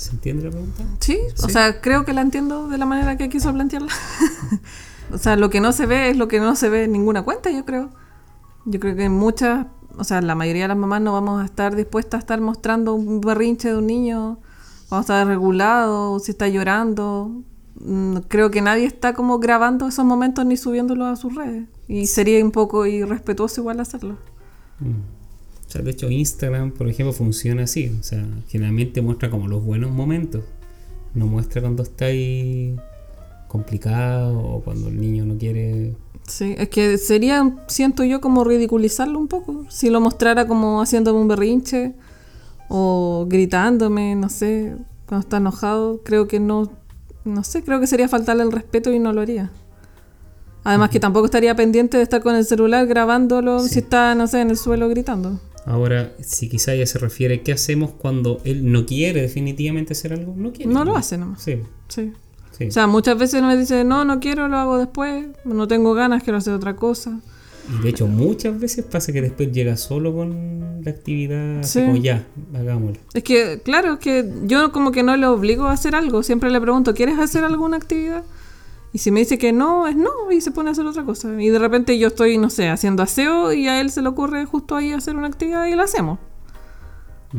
¿Se 0.02 0.12
entiende 0.12 0.46
la 0.46 0.50
pregunta? 0.50 0.84
Sí, 1.00 1.20
o 1.38 1.48
Sí. 1.48 1.54
sea, 1.54 1.80
creo 1.80 2.06
que 2.06 2.14
la 2.14 2.22
entiendo 2.22 2.68
de 2.68 2.78
la 2.80 2.86
manera 2.88 3.18
que 3.18 3.30
quiso 3.30 3.54
plantearla. 3.54 3.90
o 5.14 5.18
sea, 5.20 5.36
lo 5.36 5.52
que 5.52 5.62
no 5.62 5.72
se 5.74 5.86
ve 5.86 6.10
es 6.10 6.18
lo 6.18 6.28
que 6.28 6.40
no 6.40 6.56
se 6.56 6.70
ve 6.70 6.86
en 6.86 6.92
ninguna 6.92 7.22
cuenta, 7.22 7.52
yo 7.52 7.66
creo. 7.66 7.92
Yo 8.66 8.80
creo 8.80 8.96
que 8.96 9.10
muchas, 9.10 9.68
o 9.98 10.04
sea, 10.04 10.20
la 10.22 10.34
mayoría 10.34 10.64
de 10.64 10.70
las 10.70 10.78
mamás 10.78 11.02
no 11.02 11.14
vamos 11.14 11.40
a 11.42 11.46
estar 11.46 11.76
dispuestas 11.76 12.18
a 12.18 12.22
estar 12.22 12.42
mostrando 12.42 12.96
un 12.96 13.22
berrinche 13.22 13.70
de 13.70 13.78
un 13.78 13.86
niño, 13.86 14.40
vamos 14.90 15.08
a 15.10 15.14
estar 15.22 15.28
regulado, 15.28 16.18
si 16.20 16.32
está 16.32 16.48
llorando. 16.48 17.32
Mm, 17.80 18.18
Creo 18.28 18.50
que 18.50 18.62
nadie 18.62 18.86
está 18.86 19.14
como 19.14 19.38
grabando 19.38 19.88
esos 19.88 20.04
momentos 20.06 20.46
ni 20.48 20.58
subiéndolos 20.58 21.08
a 21.10 21.16
sus 21.16 21.36
redes. 21.36 21.68
Y 21.88 22.08
sería 22.08 22.44
un 22.44 22.52
poco 22.52 22.88
irrespetuoso 22.88 23.62
igual 23.62 23.80
hacerlo. 23.80 24.18
Mm. 24.80 25.21
O 25.72 25.74
sea, 25.74 25.82
de 25.84 25.92
hecho 25.92 26.10
Instagram, 26.10 26.72
por 26.72 26.90
ejemplo, 26.90 27.14
funciona 27.14 27.64
así. 27.64 27.96
O 27.98 28.04
sea, 28.04 28.28
generalmente 28.50 29.02
muestra 29.02 29.30
como 29.30 29.48
los 29.48 29.64
buenos 29.64 29.90
momentos. 29.90 30.44
No 31.14 31.28
muestra 31.28 31.62
cuando 31.62 31.84
está 31.84 32.08
ahí 32.08 32.76
complicado 33.48 34.38
o 34.38 34.62
cuando 34.62 34.90
el 34.90 35.00
niño 35.00 35.26
no 35.26 35.38
quiere... 35.38 35.96
Sí, 36.28 36.56
es 36.58 36.68
que 36.68 36.98
sería, 36.98 37.56
siento 37.68 38.04
yo, 38.04 38.20
como 38.20 38.44
ridiculizarlo 38.44 39.18
un 39.18 39.30
poco. 39.30 39.66
Si 39.70 39.90
lo 39.90 40.02
mostrara 40.02 40.46
como 40.46 40.82
haciéndome 40.82 41.22
un 41.22 41.30
berrinche 41.30 41.94
o 42.68 43.26
gritándome, 43.30 44.16
no 44.16 44.28
sé, 44.28 44.76
cuando 45.08 45.24
está 45.24 45.38
enojado, 45.38 46.02
creo 46.04 46.28
que 46.28 46.42
no, 46.42 46.70
no 47.24 47.46
sé, 47.46 47.64
creo 47.64 47.80
que 47.80 47.88
sería 47.88 48.10
faltarle 48.10 48.44
el 48.44 48.52
respeto 48.52 48.92
y 48.92 49.00
no 49.00 49.14
lo 49.14 49.22
haría. 49.22 49.52
Además 50.66 50.90
que 50.90 51.00
tampoco 51.00 51.28
estaría 51.28 51.56
pendiente 51.56 51.96
de 51.96 52.04
estar 52.04 52.22
con 52.22 52.36
el 52.36 52.44
celular 52.44 52.86
grabándolo 52.88 53.62
Sí. 53.62 53.70
si 53.70 53.80
está, 53.80 54.16
no 54.16 54.28
sé, 54.28 54.42
en 54.42 54.50
el 54.50 54.58
suelo 54.58 54.90
gritando. 54.90 55.40
Ahora, 55.66 56.14
si 56.22 56.50
quizá 56.50 56.74
ella 56.74 56.86
se 56.88 56.98
refiere, 57.00 57.42
¿qué 57.42 57.52
hacemos 57.52 57.92
cuando 57.92 58.42
él 58.46 58.72
no 58.72 58.86
quiere 58.86 59.22
definitivamente 59.22 59.94
hacer 59.94 60.14
algo? 60.14 60.34
No 60.36 60.52
quiere. 60.52 60.72
No 60.72 60.84
lo 60.84 60.96
hace 60.96 61.18
nomás. 61.18 61.42
Sí, 61.44 61.58
Sí. 61.88 62.12
sí. 62.58 62.66
O 62.68 62.72
sea, 62.72 62.88
muchas 62.88 63.18
veces 63.18 63.44
me 63.44 63.56
dice, 63.58 63.84
no, 63.84 64.04
no 64.06 64.20
quiero, 64.20 64.48
lo 64.48 64.58
hago 64.58 64.78
después, 64.78 65.26
no 65.46 65.68
tengo 65.68 65.94
ganas, 65.94 66.24
quiero 66.24 66.38
hacer 66.38 66.54
otra 66.54 66.76
cosa. 66.76 67.20
y 67.80 67.84
de 67.84 67.90
hecho, 67.90 68.08
muchas 68.08 68.60
veces 68.60 68.84
pasa 68.86 69.14
que 69.14 69.22
después 69.22 69.52
llega 69.52 69.78
solo 69.78 70.14
con 70.16 70.82
la 70.84 70.90
actividad, 70.92 71.62
Sí. 71.62 71.80
como 71.82 71.96
ya, 71.98 72.26
hagámoslo. 72.56 72.98
Es 73.14 73.24
que, 73.24 73.62
claro, 73.64 73.94
es 73.94 74.00
que 74.00 74.28
yo 74.46 74.72
como 74.72 74.92
que 74.92 75.04
no 75.04 75.16
le 75.16 75.28
obligo 75.28 75.66
a 75.66 75.74
hacer 75.74 75.94
algo. 75.96 76.24
Siempre 76.24 76.50
le 76.50 76.60
pregunto, 76.60 76.96
¿quieres 76.96 77.20
hacer 77.20 77.44
alguna 77.44 77.78
actividad? 77.78 78.24
Y 78.94 78.98
si 78.98 79.12
me 79.12 79.22
dice 79.22 79.38
que 79.38 79.54
no, 79.54 79.88
es 79.88 79.96
no, 79.96 80.32
y 80.32 80.42
se 80.42 80.52
pone 80.52 80.70
a 80.70 80.72
hacer 80.74 80.86
otra 80.86 81.06
cosa. 81.06 81.42
Y 81.42 81.50
de 81.50 81.60
repente 81.60 81.98
yo 81.98 82.08
estoy, 82.08 82.38
no 82.38 82.50
sé, 82.50 82.70
haciendo 82.70 83.04
aseo 83.04 83.54
y 83.54 83.68
a 83.68 83.80
él 83.80 83.90
se 83.90 84.02
le 84.02 84.10
ocurre 84.10 84.46
justo 84.46 84.76
ahí 84.76 84.92
hacer 84.92 85.16
una 85.16 85.28
actividad 85.28 85.66
y 85.68 85.76
la 85.76 85.84
hacemos. 85.84 86.20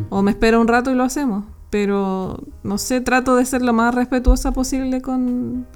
O 0.08 0.22
me 0.22 0.30
espera 0.30 0.58
un 0.58 0.68
rato 0.68 0.90
y 0.90 0.94
lo 0.94 1.04
hacemos. 1.04 1.44
Pero, 1.68 2.42
no 2.62 2.78
sé, 2.78 3.02
trato 3.02 3.36
de 3.36 3.44
ser 3.44 3.62
lo 3.62 3.74
más 3.74 3.94
respetuosa 3.94 4.52
posible 4.52 5.02
con, 5.02 5.66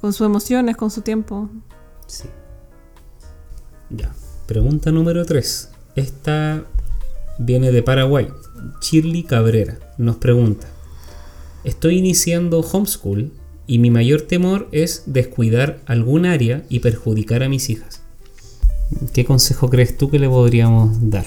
con 0.00 0.12
sus 0.12 0.26
emociones, 0.26 0.76
con 0.76 0.90
su 0.90 1.02
tiempo. 1.02 1.48
Sí. 2.06 2.28
Ya. 3.90 4.12
Pregunta 4.46 4.90
número 4.90 5.24
3. 5.24 5.70
Esta 5.94 6.64
viene 7.38 7.70
de 7.70 7.82
Paraguay. 7.82 8.28
Shirley 8.80 9.22
Cabrera 9.22 9.78
nos 9.96 10.16
pregunta. 10.16 10.66
Estoy 11.62 11.98
iniciando 11.98 12.60
homeschool 12.60 13.32
y 13.66 13.78
mi 13.78 13.90
mayor 13.90 14.22
temor 14.22 14.68
es 14.72 15.04
descuidar 15.06 15.80
algún 15.86 16.26
área 16.26 16.64
y 16.68 16.80
perjudicar 16.80 17.42
a 17.42 17.48
mis 17.48 17.70
hijas. 17.70 18.02
¿Qué 19.12 19.24
consejo 19.24 19.68
crees 19.70 19.96
tú 19.96 20.10
que 20.10 20.18
le 20.18 20.28
podríamos 20.28 21.10
dar? 21.10 21.26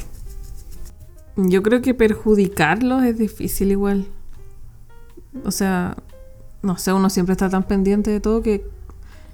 Yo 1.35 1.63
creo 1.63 1.81
que 1.81 1.93
perjudicarlos 1.93 3.03
es 3.03 3.17
difícil 3.17 3.71
igual. 3.71 4.05
O 5.43 5.51
sea, 5.51 5.97
no 6.61 6.77
sé, 6.77 6.93
uno 6.93 7.09
siempre 7.09 7.33
está 7.33 7.49
tan 7.49 7.63
pendiente 7.63 8.11
de 8.11 8.19
todo 8.19 8.41
que 8.41 8.65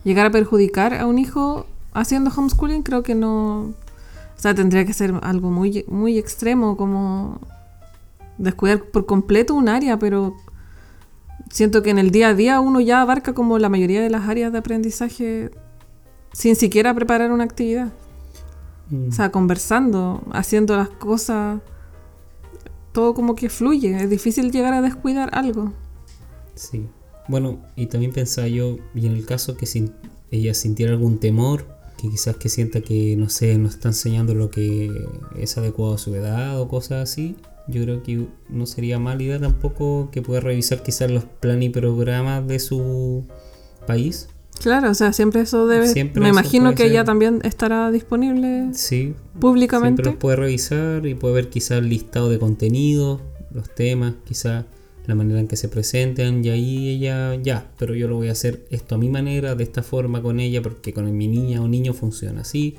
llegar 0.04 0.26
a 0.26 0.32
perjudicar 0.32 0.94
a 0.94 1.06
un 1.06 1.20
hijo 1.20 1.66
haciendo 1.94 2.32
homeschooling 2.36 2.84
creo 2.84 3.04
que 3.04 3.16
no... 3.16 3.74
O 4.36 4.40
sea, 4.44 4.54
tendría 4.54 4.84
que 4.86 4.94
ser 4.94 5.14
algo 5.22 5.52
muy, 5.52 5.86
muy 5.88 6.18
extremo, 6.18 6.76
como 6.76 7.40
descuidar 8.38 8.84
por 8.84 9.06
completo 9.06 9.54
un 9.54 9.70
área, 9.70 9.98
pero 10.00 10.36
siento 11.54 11.84
que 11.84 11.92
en 11.92 12.00
el 12.00 12.10
día 12.10 12.30
a 12.30 12.34
día 12.34 12.60
uno 12.60 12.80
ya 12.82 13.02
abarca 13.02 13.34
como 13.34 13.60
la 13.60 13.70
mayoría 13.70 14.02
de 14.02 14.10
las 14.10 14.28
áreas 14.28 14.52
de 14.52 14.58
aprendizaje 14.58 15.52
sin 16.32 16.56
siquiera 16.56 16.96
preparar 16.96 17.32
una 17.32 17.44
actividad. 17.44 17.94
Mm. 18.90 19.10
O 19.10 19.12
sea, 19.12 19.32
conversando, 19.32 20.24
haciendo 20.32 20.76
las 20.76 20.90
cosas, 20.90 21.62
todo 22.92 23.14
como 23.14 23.36
que 23.36 23.50
fluye. 23.50 23.96
Es 24.04 24.10
difícil 24.10 24.52
llegar 24.52 24.74
a 24.74 24.82
descuidar 24.82 25.30
algo. 25.34 25.72
Sí. 26.56 26.88
Bueno, 27.28 27.60
y 27.76 27.86
también 27.86 28.12
pensaba 28.14 28.48
yo, 28.48 28.78
y 28.96 29.06
en 29.06 29.14
el 29.14 29.26
caso 29.26 29.56
que 29.56 29.68
sin- 29.68 29.94
ella 30.32 30.56
sintiera 30.56 30.92
algún 30.92 31.20
temor, 31.20 31.68
que 32.04 32.10
quizás 32.10 32.36
que 32.36 32.50
sienta 32.50 32.82
que, 32.82 33.16
no 33.16 33.30
sé, 33.30 33.58
no 33.58 33.70
está 33.70 33.88
enseñando 33.88 34.36
lo 34.36 34.50
que 34.50 34.92
es 35.40 35.58
adecuado 35.58 35.94
a 35.94 35.98
su 35.98 36.14
edad 36.14 36.60
o 36.60 36.68
cosas 36.68 37.10
así, 37.10 37.38
yo 37.70 37.82
creo 37.84 38.04
que 38.04 38.28
no 38.50 38.66
sería 38.66 39.00
mala 39.00 39.24
idea 39.24 39.40
tampoco 39.40 40.10
que 40.12 40.22
pueda 40.22 40.42
revisar 40.42 40.84
quizás 40.84 41.10
los 41.10 41.24
planes 41.24 41.68
y 41.68 41.70
programas 41.70 42.46
de 42.46 42.60
su 42.60 43.24
país. 43.88 44.28
Claro, 44.62 44.92
o 44.92 44.94
sea, 44.94 45.14
siempre 45.14 45.42
eso 45.42 45.66
debe... 45.66 45.88
Siempre 45.88 46.22
me 46.22 46.28
eso 46.28 46.40
imagino 46.40 46.72
que 46.72 46.84
ser. 46.84 46.92
ella 46.92 47.06
también 47.06 47.40
estará 47.44 47.90
disponible 47.90 48.72
Sí, 48.74 49.16
públicamente. 49.40 50.04
Siempre 50.04 50.12
los 50.12 50.20
puede 50.20 50.36
revisar 50.36 51.06
y 51.06 51.16
puede 51.16 51.36
ver 51.36 51.50
quizás 51.50 51.78
el 51.78 51.88
listado 51.88 52.30
de 52.30 52.38
contenidos, 52.38 53.22
los 53.54 53.74
temas, 53.74 54.16
quizás 54.26 54.66
la 55.06 55.16
manera 55.16 55.40
en 55.40 55.48
que 55.48 55.58
se 55.58 55.68
presenten 55.68 56.44
y 56.44 56.50
ahí 56.50 56.90
ella 56.90 57.36
ya, 57.36 57.70
pero 57.78 57.94
yo 57.94 58.08
lo 58.08 58.16
voy 58.16 58.30
a 58.30 58.32
hacer 58.32 58.66
esto 58.70 58.96
a 58.96 58.98
mi 58.98 59.10
manera, 59.10 59.56
de 59.56 59.64
esta 59.64 59.84
forma 59.84 60.22
con 60.22 60.40
ella, 60.40 60.62
porque 60.62 60.94
con 60.94 61.16
mi 61.16 61.28
niña 61.28 61.62
o 61.62 61.68
niño 61.68 61.94
funciona 61.94 62.42
así, 62.42 62.78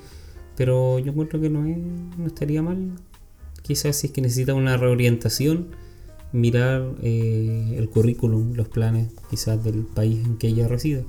pero 0.56 0.98
yo 0.98 1.12
encuentro 1.12 1.40
que 1.40 1.50
no, 1.50 1.62
no 1.62 2.26
estaría 2.26 2.62
mal. 2.62 2.92
Quizás 3.62 3.96
si 3.96 4.06
es 4.08 4.12
que 4.12 4.20
necesita 4.20 4.54
una 4.54 4.76
reorientación, 4.76 5.68
mirar 6.32 6.94
eh, 7.02 7.76
el 7.78 7.88
currículum, 7.88 8.54
los 8.54 8.68
planes 8.68 9.12
quizás 9.30 9.62
del 9.62 9.84
país 9.84 10.24
en 10.24 10.36
que 10.36 10.48
ella 10.48 10.66
reside. 10.66 11.04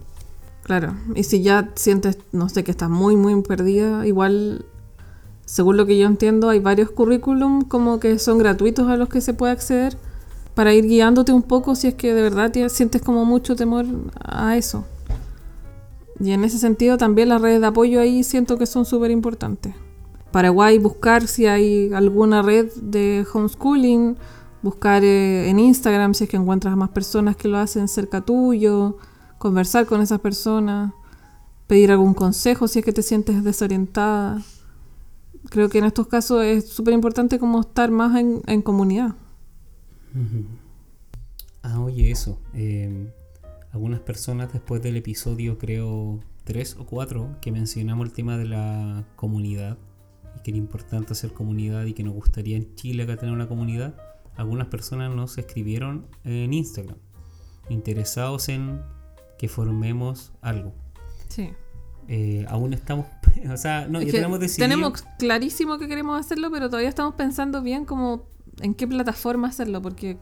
Claro, 0.64 0.96
y 1.16 1.24
si 1.24 1.42
ya 1.42 1.72
sientes, 1.76 2.18
no 2.32 2.50
sé, 2.50 2.64
que 2.64 2.72
estás 2.72 2.90
muy, 2.90 3.16
muy 3.16 3.40
perdida, 3.42 4.06
igual, 4.06 4.66
según 5.46 5.78
lo 5.78 5.86
que 5.86 5.98
yo 5.98 6.08
entiendo, 6.08 6.50
hay 6.50 6.60
varios 6.60 6.92
currículum 6.92 7.62
como 7.62 8.00
que 8.00 8.20
son 8.20 8.38
gratuitos 8.38 8.88
a 8.88 8.98
los 8.98 9.10
que 9.10 9.22
se 9.22 9.34
puede 9.34 9.54
acceder 9.54 9.98
para 10.56 10.74
ir 10.74 10.88
guiándote 10.88 11.34
un 11.34 11.44
poco 11.44 11.76
si 11.76 11.88
es 11.90 11.96
que 11.96 12.14
de 12.14 12.22
verdad 12.22 12.52
te 12.52 12.68
sientes 12.70 13.02
como 13.02 13.26
mucho 13.26 13.56
temor 13.56 13.86
a 14.20 14.58
eso. 14.58 14.86
Y 16.20 16.32
en 16.32 16.46
ese 16.46 16.58
sentido 16.58 16.98
también 16.98 17.30
las 17.30 17.42
redes 17.42 17.60
de 17.60 17.68
apoyo 17.68 18.00
ahí 18.00 18.24
siento 18.24 18.58
que 18.58 18.66
son 18.66 18.86
súper 18.86 19.12
importantes. 19.12 19.76
Paraguay, 20.32 20.78
buscar 20.80 21.28
si 21.28 21.46
hay 21.46 21.94
alguna 21.94 22.42
red 22.42 22.72
de 22.82 23.26
homeschooling, 23.32 24.18
buscar 24.62 25.04
eh, 25.04 25.50
en 25.50 25.60
Instagram 25.60 26.14
si 26.14 26.24
es 26.24 26.30
que 26.30 26.38
encuentras 26.38 26.74
a 26.74 26.78
más 26.78 26.90
personas 26.90 27.36
que 27.36 27.48
lo 27.48 27.58
hacen 27.58 27.88
cerca 27.88 28.22
tuyo, 28.22 28.98
conversar 29.38 29.86
con 29.86 30.02
esas 30.02 30.20
personas, 30.20 30.94
pedir 31.68 31.92
algún 31.92 32.14
consejo 32.14 32.68
si 32.68 32.80
es 32.80 32.86
que 32.86 32.94
te 32.94 33.02
sientes 33.02 33.44
desorientada. 33.44 34.42
Creo 35.50 35.70
que 35.70 35.80
en 35.80 35.86
estos 35.86 36.08
casos 36.08 36.44
es 36.44 36.70
súper 36.70 36.94
importante 36.94 37.40
como 37.40 37.62
estar 37.62 37.92
más 37.92 38.18
en, 38.18 38.42
en 38.48 38.62
comunidad. 38.62 39.16
Ah, 41.64 41.80
oye, 41.80 42.12
eso. 42.12 42.40
eh, 42.54 43.12
algunas 43.72 44.00
personas 44.00 44.54
después 44.54 44.82
del 44.82 44.96
episodio, 44.96 45.58
creo, 45.58 46.22
3 46.46 46.78
o 46.80 46.86
4, 46.86 47.38
que 47.42 47.52
mencionamos 47.52 48.08
el 48.08 48.14
tema 48.14 48.38
de 48.38 48.46
la 48.46 49.04
comunidad 49.18 49.78
y 50.38 50.40
que 50.42 50.52
era 50.52 50.58
importante 50.58 51.12
hacer 51.12 51.34
comunidad 51.34 51.86
y 51.86 51.94
que 51.94 52.04
nos 52.04 52.14
gustaría 52.14 52.56
en 52.56 52.74
Chile 52.76 53.04
acá 53.04 53.18
tener 53.18 53.34
una 53.34 53.50
comunidad, 53.50 53.96
algunas 54.38 54.68
personas 54.68 55.14
nos 55.14 55.38
escribieron 55.38 56.08
en 56.24 56.54
Instagram, 56.54 56.98
interesados 57.70 58.48
en 58.48 58.82
que 59.38 59.50
formemos 59.50 60.32
algo. 60.42 60.74
Sí. 61.28 61.50
Eh, 62.08 62.46
aún 62.48 62.74
estamos, 62.74 63.08
o 63.52 63.58
sea, 63.58 63.88
no, 63.90 64.02
ya 64.02 64.12
tenemos 64.12 64.40
decidido. 64.40 64.70
tenemos 64.70 65.04
clarísimo 65.20 65.80
que 65.80 65.88
queremos 65.88 66.18
hacerlo, 66.18 66.50
pero 66.52 66.70
todavía 66.70 66.90
estamos 66.90 67.16
pensando 67.16 67.62
bien 67.62 67.84
como 67.84 68.30
en 68.62 68.74
qué 68.74 68.88
plataforma 68.88 69.48
hacerlo, 69.50 69.82
porque 69.82 70.18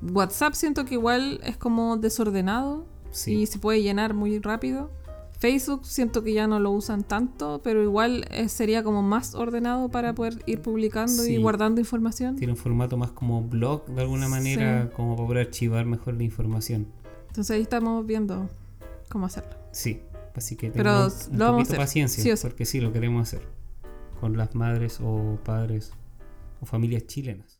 WhatsApp 0.00 0.54
siento 0.54 0.84
que 0.84 0.94
igual 0.94 1.40
es 1.44 1.56
como 1.56 1.96
desordenado 1.96 2.86
Sí. 3.10 3.34
y 3.42 3.46
se 3.46 3.58
puede 3.58 3.82
llenar 3.82 4.14
muy 4.14 4.38
rápido. 4.38 4.90
Facebook 5.38 5.86
siento 5.86 6.22
que 6.24 6.32
ya 6.32 6.46
no 6.48 6.58
lo 6.58 6.72
usan 6.72 7.04
tanto, 7.04 7.60
pero 7.62 7.82
igual 7.82 8.24
eh, 8.30 8.48
sería 8.48 8.82
como 8.82 9.02
más 9.02 9.34
ordenado 9.36 9.88
para 9.88 10.12
poder 10.14 10.42
ir 10.46 10.60
publicando 10.62 11.22
Sí. 11.22 11.34
y 11.34 11.36
guardando 11.38 11.80
información. 11.80 12.34
Tiene 12.36 12.52
un 12.54 12.56
formato 12.58 12.96
más 12.96 13.12
como 13.12 13.42
blog 13.42 13.86
de 13.86 14.02
alguna 14.02 14.28
manera, 14.28 14.84
Sí. 14.86 14.90
como 14.96 15.14
para 15.16 15.26
poder 15.28 15.46
archivar 15.46 15.86
mejor 15.86 16.14
la 16.14 16.24
información. 16.24 16.88
Entonces 17.28 17.54
ahí 17.54 17.62
estamos 17.62 18.04
viendo 18.04 18.48
cómo 19.10 19.26
hacerlo. 19.26 19.54
Sí, 19.70 20.00
así 20.34 20.56
que 20.56 20.70
Pero 20.72 20.90
tengamos 20.92 21.28
un 21.30 21.38
lo 21.38 21.52
poquito 21.56 21.76
paciencia, 21.76 22.36
sí. 22.36 22.42
porque 22.42 22.64
sí, 22.64 22.80
lo 22.80 22.92
queremos 22.92 23.22
hacer 23.28 23.46
con 24.20 24.36
las 24.36 24.56
madres 24.56 24.98
o 25.00 25.38
padres 25.44 25.92
o 26.60 26.66
familias 26.66 27.06
chilenas. 27.06 27.57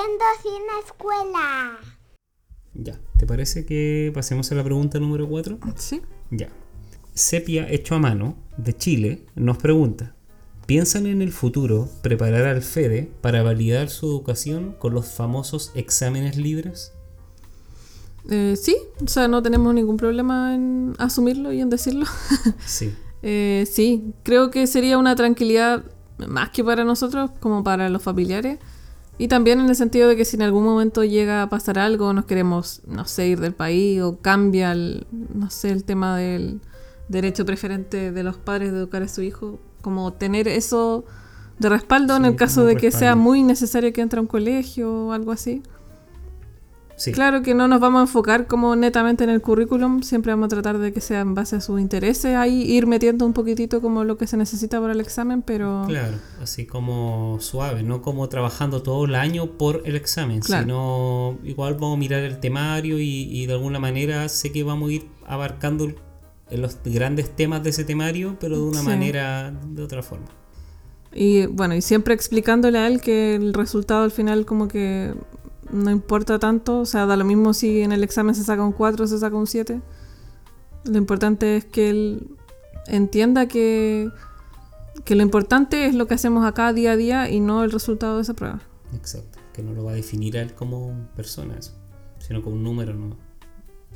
Creciendo 0.00 0.24
sin 0.42 0.62
escuela. 0.84 1.78
Ya, 2.74 2.98
¿te 3.18 3.26
parece 3.26 3.66
que 3.66 4.10
pasemos 4.14 4.50
a 4.50 4.54
la 4.54 4.64
pregunta 4.64 4.98
número 4.98 5.28
4? 5.28 5.58
Sí. 5.76 6.00
Ya. 6.30 6.48
Sepia 7.12 7.70
hecho 7.70 7.94
a 7.96 7.98
mano, 7.98 8.36
de 8.56 8.74
Chile, 8.74 9.26
nos 9.34 9.58
pregunta, 9.58 10.14
¿piensan 10.64 11.06
en 11.06 11.20
el 11.20 11.32
futuro 11.32 11.88
preparar 12.02 12.46
al 12.46 12.62
FEDE 12.62 13.10
para 13.20 13.42
validar 13.42 13.90
su 13.90 14.06
educación 14.06 14.74
con 14.78 14.94
los 14.94 15.06
famosos 15.06 15.72
exámenes 15.74 16.36
libres? 16.36 16.92
Eh, 18.30 18.56
sí, 18.56 18.76
o 19.04 19.08
sea, 19.08 19.28
no 19.28 19.42
tenemos 19.42 19.74
ningún 19.74 19.96
problema 19.98 20.54
en 20.54 20.94
asumirlo 20.98 21.52
y 21.52 21.60
en 21.60 21.68
decirlo. 21.68 22.06
Sí, 22.64 22.94
Eh, 23.22 23.66
sí, 23.70 24.14
creo 24.22 24.50
que 24.50 24.66
sería 24.66 24.96
una 24.96 25.14
tranquilidad 25.14 25.84
más 26.26 26.48
que 26.48 26.64
para 26.64 26.84
nosotros, 26.84 27.30
como 27.38 27.62
para 27.62 27.90
los 27.90 28.02
familiares. 28.02 28.58
Y 29.20 29.28
también 29.28 29.60
en 29.60 29.68
el 29.68 29.76
sentido 29.76 30.08
de 30.08 30.16
que 30.16 30.24
si 30.24 30.36
en 30.36 30.42
algún 30.42 30.64
momento 30.64 31.04
llega 31.04 31.42
a 31.42 31.50
pasar 31.50 31.78
algo, 31.78 32.14
nos 32.14 32.24
queremos, 32.24 32.80
no 32.86 33.04
sé, 33.04 33.28
ir 33.28 33.38
del 33.38 33.52
país 33.52 34.00
o 34.00 34.16
cambia, 34.16 34.72
el, 34.72 35.06
no 35.34 35.50
sé, 35.50 35.72
el 35.72 35.84
tema 35.84 36.16
del 36.16 36.62
derecho 37.08 37.44
preferente 37.44 38.12
de 38.12 38.22
los 38.22 38.38
padres 38.38 38.72
de 38.72 38.78
educar 38.78 39.02
a 39.02 39.08
su 39.08 39.20
hijo, 39.20 39.58
como 39.82 40.14
tener 40.14 40.48
eso 40.48 41.04
de 41.58 41.68
respaldo 41.68 42.16
en 42.16 42.24
el 42.24 42.34
caso 42.34 42.64
de 42.64 42.76
que 42.76 42.90
sea 42.90 43.14
muy 43.14 43.42
necesario 43.42 43.92
que 43.92 44.00
entre 44.00 44.20
a 44.20 44.22
un 44.22 44.26
colegio 44.26 44.90
o 45.08 45.12
algo 45.12 45.32
así. 45.32 45.62
Sí. 47.00 47.12
Claro 47.12 47.40
que 47.42 47.54
no 47.54 47.66
nos 47.66 47.80
vamos 47.80 47.98
a 47.98 48.02
enfocar 48.02 48.46
como 48.46 48.76
netamente 48.76 49.24
en 49.24 49.30
el 49.30 49.40
currículum, 49.40 50.02
siempre 50.02 50.32
vamos 50.32 50.46
a 50.46 50.48
tratar 50.50 50.78
de 50.78 50.92
que 50.92 51.00
sea 51.00 51.20
en 51.20 51.34
base 51.34 51.56
a 51.56 51.60
sus 51.60 51.80
intereses, 51.80 52.36
ahí 52.36 52.62
ir 52.62 52.86
metiendo 52.86 53.24
un 53.24 53.32
poquitito 53.32 53.80
como 53.80 54.04
lo 54.04 54.16
que 54.18 54.26
se 54.26 54.36
necesita 54.36 54.80
para 54.80 54.92
el 54.92 55.00
examen, 55.00 55.42
pero 55.42 55.84
Claro, 55.88 56.16
así 56.42 56.66
como 56.66 57.38
suave, 57.40 57.82
no 57.82 58.02
como 58.02 58.28
trabajando 58.28 58.82
todo 58.82 59.06
el 59.06 59.14
año 59.14 59.46
por 59.58 59.82
el 59.86 59.96
examen, 59.96 60.40
Claro. 60.40 60.62
sino 60.64 61.38
igual 61.48 61.74
vamos 61.74 61.96
a 61.96 61.98
mirar 61.98 62.20
el 62.22 62.38
temario 62.38 62.98
y, 62.98 63.22
y 63.30 63.46
de 63.46 63.54
alguna 63.54 63.78
manera 63.78 64.28
sé 64.28 64.52
que 64.52 64.62
vamos 64.62 64.90
a 64.90 64.92
ir 64.92 65.08
abarcando 65.26 65.88
los 66.52 66.78
grandes 66.84 67.30
temas 67.36 67.62
de 67.62 67.70
ese 67.70 67.84
temario, 67.84 68.36
pero 68.40 68.56
de 68.56 68.62
una 68.64 68.80
Sí. 68.80 68.86
manera, 68.86 69.52
de 69.68 69.82
otra 69.82 70.02
forma. 70.02 70.26
y 71.12 71.46
bueno, 71.46 71.74
y 71.74 71.80
siempre 71.82 72.14
explicándole 72.14 72.78
a 72.78 72.86
él 72.86 73.00
que 73.00 73.34
el 73.34 73.52
resultado 73.54 74.04
al 74.04 74.10
final 74.12 74.44
como 74.46 74.68
que 74.68 75.12
no 75.72 75.90
importa 75.90 76.38
tanto, 76.38 76.80
o 76.80 76.86
sea, 76.86 77.06
da 77.06 77.16
lo 77.16 77.24
mismo 77.24 77.54
si 77.54 77.80
en 77.80 77.92
el 77.92 78.04
examen 78.04 78.34
se 78.34 78.44
saca 78.44 78.64
un 78.64 78.72
4 78.72 79.04
o 79.04 79.08
se 79.08 79.18
saca 79.18 79.36
un 79.36 79.46
7. 79.46 79.80
Lo 80.84 80.98
importante 80.98 81.56
es 81.56 81.64
que 81.64 81.90
él 81.90 82.36
entienda 82.86 83.46
que, 83.46 84.10
que 85.04 85.14
lo 85.14 85.22
importante 85.22 85.86
es 85.86 85.94
lo 85.94 86.06
que 86.06 86.14
hacemos 86.14 86.44
acá 86.44 86.72
día 86.72 86.92
a 86.92 86.96
día 86.96 87.30
y 87.30 87.40
no 87.40 87.64
el 87.64 87.70
resultado 87.72 88.16
de 88.16 88.22
esa 88.22 88.34
prueba. 88.34 88.60
Exacto, 88.94 89.38
que 89.52 89.62
no 89.62 89.72
lo 89.72 89.84
va 89.84 89.92
a 89.92 89.94
definir 89.94 90.36
a 90.38 90.42
él 90.42 90.54
como 90.54 91.08
persona 91.16 91.56
eso, 91.58 91.72
sino 92.18 92.42
como 92.42 92.56
un 92.56 92.62
número, 92.62 92.94
¿no? 92.94 93.16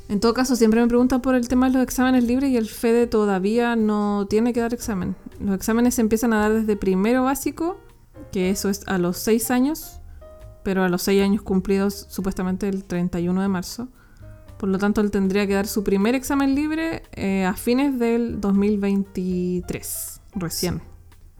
En 0.07 0.19
todo 0.19 0.35
caso, 0.35 0.55
siempre 0.55 0.81
me 0.81 0.87
preguntan 0.87 1.21
por 1.21 1.33
el 1.33 1.47
tema 1.47 1.67
de 1.67 1.73
los 1.73 1.83
exámenes 1.83 2.23
libres 2.25 2.51
y 2.51 2.57
el 2.57 2.67
FEDE 2.67 3.07
todavía 3.07 3.75
no 3.75 4.27
tiene 4.29 4.53
que 4.53 4.59
dar 4.59 4.73
examen. 4.73 5.15
Los 5.39 5.55
exámenes 5.55 5.95
se 5.95 6.01
empiezan 6.01 6.31
a 6.31 6.41
dar 6.41 6.53
desde 6.53 6.77
primero 6.77 7.23
básico, 7.23 7.77
que 8.31 8.51
eso 8.51 8.69
es 8.69 8.87
a 8.87 8.99
los 8.99 9.17
6 9.17 9.49
años, 9.49 9.99
pero 10.65 10.83
a 10.83 10.89
los 10.89 11.03
6 11.03 11.23
años 11.23 11.41
cumplidos 11.43 12.07
supuestamente 12.09 12.67
el 12.67 12.83
31 12.83 13.41
de 13.41 13.47
marzo. 13.47 13.87
Por 14.57 14.67
lo 14.69 14.77
tanto, 14.77 14.99
él 15.01 15.11
tendría 15.11 15.45
que 15.47 15.53
dar 15.53 15.67
su 15.67 15.83
primer 15.83 16.15
examen 16.15 16.55
libre 16.55 17.03
eh, 17.13 17.45
a 17.45 17.53
fines 17.53 17.97
del 17.99 18.41
2023, 18.41 20.21
recién. 20.35 20.81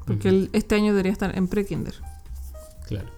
Porque 0.06 0.30
él 0.30 0.50
este 0.54 0.76
año 0.76 0.88
debería 0.94 1.12
estar 1.12 1.36
en 1.38 1.48
pre-kinder. 1.48 1.96
Claro. 2.88 3.10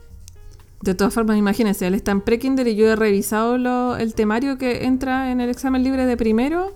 De 0.81 0.93
todas 0.95 1.13
formas, 1.13 1.37
imagínense, 1.37 1.85
él 1.87 1.95
está 1.95 2.11
en 2.11 2.21
pre-kinder 2.21 2.67
y 2.67 2.75
yo 2.75 2.87
he 2.87 2.95
revisado 2.95 3.57
lo- 3.57 3.97
el 3.97 4.13
temario 4.13 4.57
que 4.57 4.85
entra 4.85 5.31
en 5.31 5.41
el 5.41 5.49
examen 5.49 5.83
libre 5.83 6.05
de 6.05 6.15
primero 6.15 6.73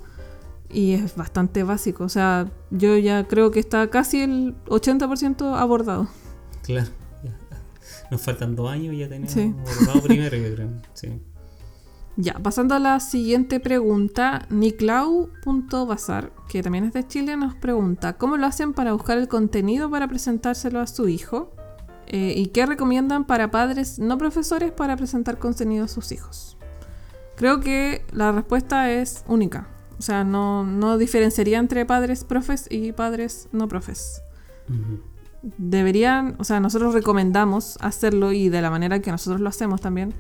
y 0.70 0.94
es 0.94 1.16
bastante 1.16 1.64
básico. 1.64 2.04
O 2.04 2.10
sea, 2.10 2.48
yo 2.72 2.98
ya 2.98 3.28
creo 3.28 3.52
que 3.52 3.60
está 3.60 3.90
casi 3.90 4.22
el 4.22 4.56
80% 4.68 5.56
abordado. 5.56 6.08
Claro. 6.64 6.90
Nos 8.10 8.22
faltan 8.22 8.56
dos 8.56 8.70
años 8.70 8.94
y 8.94 9.00
ya 9.00 9.10
tenemos 9.10 9.32
Sí. 9.32 9.54
primero, 10.04 10.38
yo 10.38 10.56
creo. 10.56 10.70
Sí. 10.94 11.22
Ya, 12.18 12.34
pasando 12.34 12.76
a 12.76 12.80
la 12.80 13.00
siguiente 13.00 13.60
pregunta, 13.60 14.46
Niclau.bazar, 14.50 16.34
que 16.50 16.62
también 16.62 16.84
es 16.84 16.94
de 16.94 17.08
Chile, 17.08 17.38
nos 17.38 17.56
pregunta, 17.56 18.18
¿cómo 18.18 18.36
lo 18.36 18.46
hacen 18.46 18.74
para 18.74 18.92
buscar 18.94 19.18
el 19.18 19.28
contenido 19.28 19.90
para 19.90 20.08
presentárselo 20.08 20.82
a 20.82 20.88
su 20.88 21.08
hijo? 21.08 21.56
Eh, 22.08 22.34
¿Y 22.36 22.48
qué 22.48 22.66
recomiendan 22.66 23.26
para 23.26 23.50
padres 23.50 23.98
no 23.98 24.18
profesores 24.18 24.74
para 24.74 24.98
presentar 24.98 25.40
contenido 25.40 25.86
a 25.86 25.88
sus 25.88 26.12
hijos? 26.12 26.58
Creo 27.38 27.62
que 27.62 28.04
la 28.12 28.34
respuesta 28.34 28.92
es 28.92 29.24
única. 29.28 29.70
O 29.98 30.02
sea, 30.02 30.24
no, 30.24 30.66
no 30.66 30.98
diferenciaría 30.98 31.60
entre 31.60 31.86
padres 31.86 32.26
profes 32.26 32.68
y 32.70 32.92
padres 32.92 33.48
no 33.52 33.68
profes. 33.68 34.22
Deberían, 35.42 36.36
o 36.38 36.44
sea, 36.44 36.60
nosotros 36.60 36.94
recomendamos 36.94 37.78
hacerlo 37.82 38.32
y 38.32 38.50
de 38.50 38.62
la 38.62 38.70
manera 38.70 39.02
que 39.02 39.12
nosotros 39.12 39.42
lo 39.42 39.50
hacemos 39.50 39.82
también, 39.82 40.14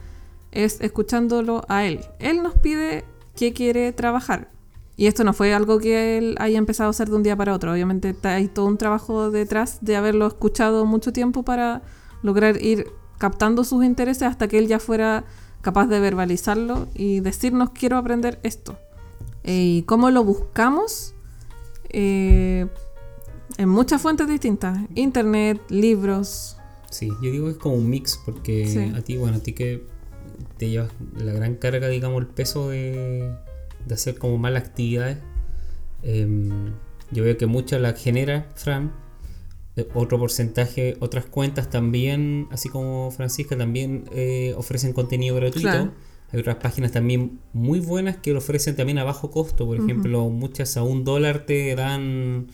es 0.51 0.81
escuchándolo 0.81 1.63
a 1.67 1.85
él. 1.85 2.01
Él 2.19 2.41
nos 2.43 2.55
pide 2.55 3.05
qué 3.35 3.53
quiere 3.53 3.91
trabajar. 3.93 4.49
Y 4.97 5.07
esto 5.07 5.23
no 5.23 5.33
fue 5.33 5.53
algo 5.53 5.79
que 5.79 6.17
él 6.17 6.35
haya 6.39 6.57
empezado 6.57 6.87
a 6.87 6.91
hacer 6.91 7.09
de 7.09 7.15
un 7.15 7.23
día 7.23 7.35
para 7.35 7.53
otro. 7.53 7.71
Obviamente 7.71 8.15
hay 8.23 8.47
todo 8.47 8.65
un 8.65 8.77
trabajo 8.77 9.31
detrás 9.31 9.79
de 9.81 9.95
haberlo 9.95 10.27
escuchado 10.27 10.85
mucho 10.85 11.13
tiempo 11.13 11.43
para 11.43 11.81
lograr 12.21 12.61
ir 12.61 12.87
captando 13.17 13.63
sus 13.63 13.83
intereses 13.83 14.23
hasta 14.23 14.47
que 14.47 14.57
él 14.57 14.67
ya 14.67 14.79
fuera 14.79 15.23
capaz 15.61 15.87
de 15.87 15.99
verbalizarlo 15.99 16.87
y 16.93 17.19
decirnos 17.19 17.69
quiero 17.71 17.97
aprender 17.97 18.39
esto. 18.43 18.77
Eh, 19.43 19.77
¿Y 19.77 19.81
cómo 19.83 20.11
lo 20.11 20.23
buscamos? 20.23 21.13
Eh, 21.89 22.67
en 23.57 23.69
muchas 23.69 24.01
fuentes 24.01 24.27
distintas. 24.27 24.79
Internet, 24.95 25.61
libros. 25.69 26.57
Sí, 26.89 27.07
yo 27.21 27.31
digo 27.31 27.45
que 27.45 27.51
es 27.53 27.57
como 27.57 27.75
un 27.75 27.89
mix, 27.89 28.19
porque 28.25 28.67
Sí. 28.67 28.91
a 28.95 29.01
ti, 29.01 29.17
bueno, 29.17 29.37
a 29.37 29.39
ti 29.39 29.53
que 29.53 29.83
te 30.57 30.69
llevas 30.69 30.91
la 31.17 31.31
gran 31.33 31.55
carga, 31.55 31.87
digamos, 31.87 32.21
el 32.21 32.27
peso 32.27 32.69
de, 32.69 33.31
de 33.85 33.93
hacer 33.93 34.17
como 34.17 34.37
malas 34.37 34.63
actividades, 34.63 35.17
em, 36.03 36.73
yo 37.11 37.23
veo 37.23 37.37
que 37.37 37.45
muchas 37.45 37.81
las 37.81 38.01
genera 38.01 38.49
Fran, 38.55 38.91
eh, 39.77 39.87
otro 39.93 40.19
porcentaje, 40.19 40.97
otras 40.99 41.25
cuentas 41.25 41.69
también, 41.69 42.47
así 42.51 42.69
como 42.69 43.09
Francisca, 43.11 43.57
también 43.57 44.05
eh, 44.11 44.53
ofrecen 44.57 44.93
contenido 44.93 45.35
gratuito. 45.35 45.69
Claro. 45.69 45.91
Hay 46.33 46.39
otras 46.39 46.57
páginas 46.57 46.91
también 46.91 47.39
muy 47.53 47.79
buenas 47.81 48.17
que 48.17 48.31
lo 48.31 48.37
ofrecen 48.39 48.75
también 48.75 48.97
a 48.97 49.03
bajo 49.03 49.31
costo. 49.31 49.65
Por 49.65 49.77
ejemplo, 49.77 50.29
muchas 50.29 50.77
a 50.77 50.83
un 50.83 51.03
dólar 51.03 51.45
te 51.45 51.75
dan 51.75 52.47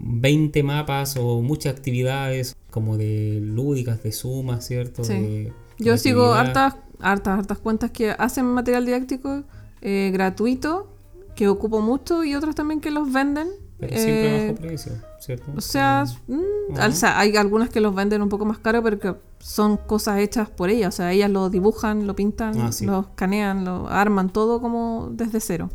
20 0.00 0.62
mapas 0.62 1.16
o 1.16 1.42
muchas 1.42 1.74
actividades 1.74 2.56
como 2.70 2.96
de 2.96 3.40
lúdicas, 3.42 4.02
de 4.02 4.12
suma, 4.12 4.60
¿cierto? 4.60 5.04
Sí. 5.04 5.12
De 5.14 5.52
Yo 5.78 5.96
sigo 5.98 6.34
hartas, 6.34 6.76
hartas, 7.00 7.38
hartas 7.40 7.58
cuentas 7.58 7.90
que 7.90 8.10
hacen 8.10 8.46
material 8.46 8.86
didáctico 8.86 9.42
eh, 9.80 10.10
gratuito, 10.12 10.88
que 11.34 11.48
ocupo 11.48 11.80
mucho, 11.80 12.24
y 12.24 12.34
otras 12.34 12.54
también 12.54 12.80
que 12.80 12.90
los 12.90 13.12
venden. 13.12 13.48
Pero 13.78 13.92
siempre 13.96 14.28
a 14.28 14.36
eh, 14.38 14.48
bajo 14.50 14.60
precio, 14.60 14.92
¿cierto? 15.20 15.52
O 15.56 15.60
sea, 15.60 16.04
mm, 16.26 16.74
Ajá. 16.76 16.88
o 16.88 16.92
sea, 16.92 17.18
hay 17.20 17.36
algunas 17.36 17.70
que 17.70 17.80
los 17.80 17.94
venden 17.94 18.22
un 18.22 18.28
poco 18.28 18.44
más 18.44 18.58
caro, 18.58 18.82
pero 18.82 18.98
que 18.98 19.14
son 19.38 19.76
cosas 19.76 20.18
hechas 20.18 20.50
por 20.50 20.68
ellas. 20.68 20.94
O 20.94 20.96
sea, 20.96 21.12
ellas 21.12 21.30
lo 21.30 21.48
dibujan, 21.48 22.08
lo 22.08 22.16
pintan, 22.16 22.60
Ah, 22.60 22.72
sí. 22.72 22.86
lo 22.86 23.00
escanean, 23.00 23.64
lo 23.64 23.88
arman 23.88 24.30
todo 24.30 24.60
como 24.60 25.10
desde 25.12 25.38
cero. 25.38 25.70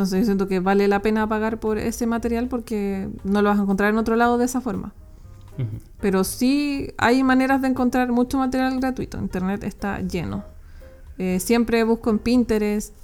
Entonces 0.00 0.20
yo 0.20 0.24
siento 0.24 0.48
que 0.48 0.60
vale 0.60 0.88
la 0.88 1.02
pena 1.02 1.28
pagar 1.28 1.60
por 1.60 1.76
ese 1.76 2.06
material 2.06 2.48
porque 2.48 3.10
no 3.22 3.42
lo 3.42 3.50
vas 3.50 3.58
a 3.58 3.62
encontrar 3.64 3.90
en 3.90 3.98
otro 3.98 4.16
lado 4.16 4.38
de 4.38 4.46
esa 4.46 4.62
forma. 4.62 4.94
Pero 6.00 6.24
sí 6.24 6.94
hay 6.96 7.22
maneras 7.22 7.60
de 7.60 7.68
encontrar 7.68 8.10
mucho 8.10 8.38
material 8.38 8.80
gratuito. 8.80 9.18
Internet 9.18 9.62
está 9.62 10.00
lleno. 10.00 10.42
Eh, 11.18 11.38
siempre 11.38 11.84
busco 11.84 12.08
en 12.08 12.18
Pinterest. 12.18 12.94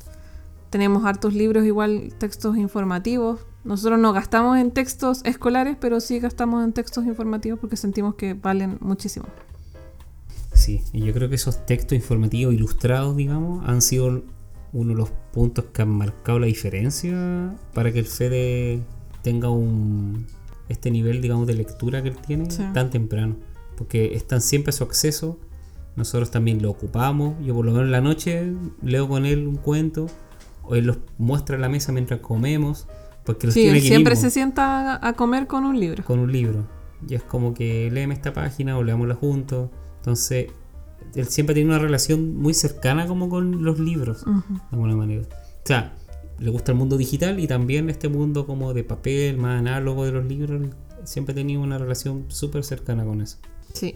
Tenemos 0.71 1.05
hartos 1.05 1.35
libros, 1.35 1.67
igual 1.67 2.15
textos 2.17 2.57
informativos. 2.57 3.41
Nosotros 3.63 3.99
no 3.99 4.15
gastamos 4.15 4.57
en 4.57 4.71
textos 4.71 5.21
escolares, 5.27 5.77
pero 5.79 6.01
sí 6.01 6.19
gastamos 6.19 6.65
en 6.65 6.73
textos 6.73 7.05
informativos 7.05 7.61
porque 7.61 7.77
sentimos 7.77 8.15
que 8.15 8.33
valen 8.33 8.79
muchísimo. 8.81 9.27
Sí, 10.55 10.81
y 10.95 11.01
yo 11.01 11.13
creo 11.13 11.29
que 11.29 11.35
esos 11.35 11.67
textos 11.67 11.95
informativos 11.95 12.55
ilustrados, 12.55 13.17
digamos, 13.17 13.69
han 13.69 13.83
sido 13.83 14.23
uno 14.77 14.91
de 14.93 14.99
los 14.99 15.11
puntos 15.33 15.67
que 15.73 15.83
han 15.83 15.89
marcado 15.91 16.39
la 16.39 16.47
diferencia 16.47 17.55
para 17.75 17.93
que 17.93 17.99
el 18.01 18.07
FEDE 18.07 18.81
tenga 19.23 19.49
un 19.51 20.27
este 20.69 20.91
nivel, 20.91 21.23
digamos, 21.23 21.47
de 21.47 21.55
lectura 21.55 22.03
que 22.03 22.09
él 22.11 22.17
tiene 22.27 22.51
Sí. 22.51 22.63
tan 22.75 22.91
temprano. 22.91 23.37
Porque 23.77 24.15
están 24.15 24.41
siempre 24.41 24.71
a 24.71 24.73
su 24.73 24.83
acceso, 24.85 25.39
nosotros 25.95 26.31
también 26.31 26.61
lo 26.61 26.71
ocupamos. 26.71 27.35
Yo 27.45 27.55
por 27.55 27.65
lo 27.65 27.71
menos 27.73 27.87
en 27.87 27.93
la 27.93 28.01
noche 28.01 28.53
leo 28.83 29.09
con 29.09 29.25
él 29.27 29.47
un 29.47 29.57
cuento, 29.57 30.07
o 30.63 30.75
él 30.75 30.87
los 30.87 30.99
muestra 31.19 31.55
en 31.57 31.63
la 31.63 31.69
mesa 31.69 31.93
mientras 31.93 32.21
comemos, 32.21 32.87
porque 33.25 33.47
los 33.47 33.55
Sí, 33.55 33.63
tiene 33.63 33.79
él 33.79 33.85
siempre 33.85 34.15
mismo 34.15 34.25
se 34.27 34.31
sienta 34.33 34.95
a- 34.97 35.09
a 35.09 35.13
comer 35.15 35.47
con 35.47 35.65
un 35.65 35.79
libro. 35.79 36.03
con 36.05 36.19
un 36.19 36.33
libro. 36.33 36.67
Y 37.09 37.15
es 37.15 37.23
como 37.23 37.55
que 37.55 37.89
léeme 37.93 38.15
esta 38.15 38.33
página 38.33 38.77
o 38.77 38.83
leámosla 38.83 39.15
juntos. 39.15 39.71
Entonces, 39.99 40.47
él 41.15 41.27
siempre 41.29 41.55
tiene 41.55 41.71
una 41.71 41.79
relación 41.79 42.37
muy 42.37 42.55
cercana 42.55 43.07
como 43.07 43.29
con 43.29 43.65
los 43.65 43.79
libros, 43.79 44.25
de 44.25 44.33
alguna 44.71 44.97
manera. 44.97 45.23
O 45.23 45.67
sea, 45.67 45.95
le 46.39 46.51
gusta 46.51 46.73
el 46.73 46.79
mundo 46.79 46.97
digital 46.97 47.41
y 47.41 47.47
también 47.47 47.89
este 47.89 48.09
mundo 48.09 48.47
como 48.47 48.75
de 48.75 48.85
papel, 48.85 49.39
más 49.39 49.59
análogo 49.59 50.05
de 50.05 50.13
los 50.13 50.27
libros. 50.27 50.69
Siempre 51.05 51.33
ha 51.33 51.37
tenido 51.37 51.61
una 51.61 51.79
relación 51.79 52.27
súper 52.29 52.65
cercana 52.65 53.05
con 53.05 53.21
eso. 53.21 53.39
Sí. 53.73 53.95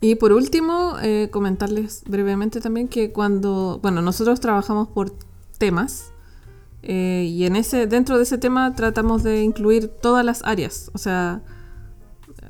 Y 0.00 0.14
por 0.14 0.32
último, 0.32 0.96
eh, 1.02 1.28
comentarles 1.30 2.04
brevemente 2.06 2.60
también 2.60 2.88
que 2.88 3.12
cuando, 3.12 3.80
bueno, 3.82 4.00
nosotros 4.00 4.38
trabajamos 4.40 4.88
por 4.88 5.12
temas 5.58 6.12
eh, 6.82 7.26
y 7.28 7.44
en 7.44 7.56
ese, 7.56 7.86
dentro 7.86 8.16
de 8.16 8.22
ese 8.22 8.38
tema 8.38 8.74
tratamos 8.74 9.24
de 9.24 9.42
incluir 9.42 9.88
todas 9.88 10.24
las 10.24 10.42
áreas. 10.44 10.90
O 10.94 10.98
sea, 10.98 11.42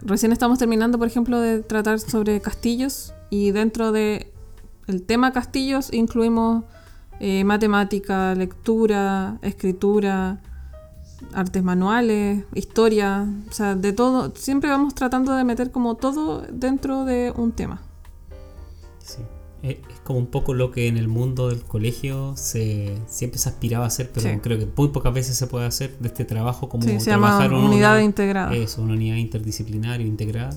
recién 0.03 0.33
estamos 0.33 0.59
terminando, 0.59 0.99
por 0.99 1.07
ejemplo, 1.07 1.41
de 1.41 1.63
tratar 1.63 1.99
sobre 1.99 2.41
castillos 2.41 3.15
y 3.31 3.51
dentro 3.51 3.93
de 3.93 4.33
el 4.87 5.03
tema 5.03 5.33
castillos 5.33 5.93
incluimos 5.93 6.65
eh, 7.21 7.45
matemática, 7.45 8.35
lectura, 8.35 9.39
escritura, 9.43 10.41
artes 11.35 11.63
manuales, 11.63 12.45
historia, 12.55 13.27
o 13.49 13.53
sea, 13.53 13.75
de 13.75 13.93
todo. 13.93 14.33
Siempre 14.37 14.71
vamos 14.71 14.95
tratando 14.95 15.35
de 15.35 15.45
meter 15.45 15.71
como 15.71 15.97
todo 15.97 16.43
dentro 16.51 17.05
de 17.05 17.33
un 17.37 17.53
tema. 17.53 17.83
Sí. 19.03 19.19
Es, 19.63 19.79
es 19.91 20.01
como 20.05 20.21
un 20.21 20.29
poco 20.29 20.55
lo 20.55 20.71
que 20.71 20.87
en 20.87 20.97
el 20.97 21.09
mundo 21.09 21.49
del 21.49 21.65
colegio 21.65 22.35
se 22.37 22.97
siempre 23.09 23.39
se 23.41 23.49
aspiraba 23.49 23.85
a 23.85 23.89
hacer, 23.89 24.11
pero 24.15 24.31
Sí. 24.31 24.39
creo 24.41 24.57
que 24.59 24.69
muy 24.77 24.89
pocas 24.91 25.13
veces 25.13 25.37
se 25.37 25.49
puede 25.49 25.67
hacer 25.67 25.99
de 25.99 26.07
este 26.09 26.25
trabajo 26.25 26.69
como 26.69 26.85
Sí, 26.85 27.01
se 27.01 27.11
llama 27.11 27.27
trabajar 27.39 27.53
en 27.53 27.57
unidad 27.65 27.95
una- 27.97 28.05
integrada. 28.05 28.55
Eso, 28.55 28.81
una 28.83 28.93
unidad 28.95 29.17
interdisciplinaria 29.17 30.07
integrada 30.07 30.51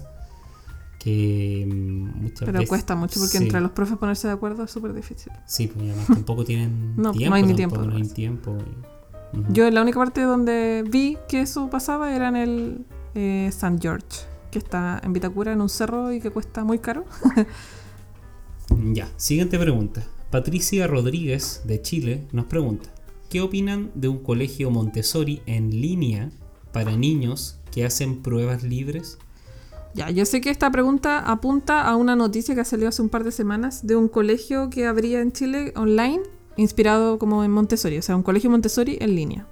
que 1.04 1.66
mm, 1.68 2.22
muchas 2.22 2.42
Pero 2.42 2.54
veces 2.54 2.70
cuesta 2.70 2.96
mucho 2.96 3.20
porque 3.20 3.38
sí, 3.40 3.44
entre 3.44 3.60
los 3.60 3.72
profes 3.72 3.98
ponerse 3.98 4.28
de 4.28 4.34
acuerdo 4.34 4.64
es 4.66 4.72
súper 4.72 4.94
difícil. 4.94 5.32
Sí, 5.48 5.66
pues 5.66 5.84
además 5.88 6.06
tampoco 6.08 6.46
tienen 6.46 6.96
No, 6.96 7.04
no 7.04 7.12
tiempo. 7.14 7.36
hay 7.36 7.44
ni 7.44 7.54
tiempo, 7.56 7.78
No 7.78 7.96
hay 7.96 8.08
tiempo. 8.08 8.58
Yo 9.50 9.70
la 9.72 9.82
única 9.82 9.98
parte 9.98 10.22
donde 10.22 10.84
vi 10.88 11.18
que 11.28 11.42
eso 11.42 11.70
pasaba 11.70 12.14
era 12.16 12.28
en 12.28 12.36
el 12.36 12.86
eh, 13.16 13.46
St. 13.48 13.78
George, 13.82 14.06
que 14.52 14.60
está 14.60 15.02
en 15.04 15.14
Vitacura, 15.14 15.54
en 15.54 15.62
un 15.62 15.70
cerro 15.70 16.12
y 16.12 16.20
que 16.22 16.30
cuesta 16.30 16.64
muy 16.64 16.80
caro. 16.80 17.06
Ya, 18.94 19.10
siguiente 19.18 19.60
pregunta. 19.60 20.02
Patricia 20.30 20.88
Rodríguez 20.88 21.62
de 21.66 21.82
Chile 21.82 22.26
nos 22.32 22.46
pregunta, 22.46 22.90
¿qué 23.30 23.42
opinan 23.42 23.92
de 23.96 24.08
un 24.08 24.20
colegio 24.20 24.72
Montessori 24.72 25.42
en 25.46 25.70
línea 25.82 26.32
para 26.72 26.96
niños 26.96 27.58
que 27.70 27.84
hacen 27.84 28.22
pruebas 28.22 28.64
libres? 28.64 29.18
Ya, 29.94 30.10
yo 30.10 30.26
sé 30.26 30.40
que 30.40 30.50
esta 30.50 30.72
pregunta 30.72 31.20
apunta 31.20 31.82
a 31.82 31.96
una 31.96 32.16
noticia 32.16 32.56
que 32.56 32.64
salió 32.64 32.88
hace 32.88 33.02
un 33.02 33.10
par 33.10 33.24
de 33.24 33.32
semanas 33.32 33.86
de 33.86 33.96
un 33.96 34.08
colegio 34.08 34.70
que 34.70 34.86
habría 34.86 35.22
en 35.22 35.32
Chile 35.32 35.74
online, 35.76 36.22
inspirado 36.56 37.20
como 37.20 37.44
en 37.44 37.52
Montessori, 37.52 37.98
o 37.98 38.02
sea, 38.02 38.16
un 38.16 38.24
colegio 38.24 38.50
Montessori 38.50 38.98
en 39.02 39.16
línea. 39.16 39.48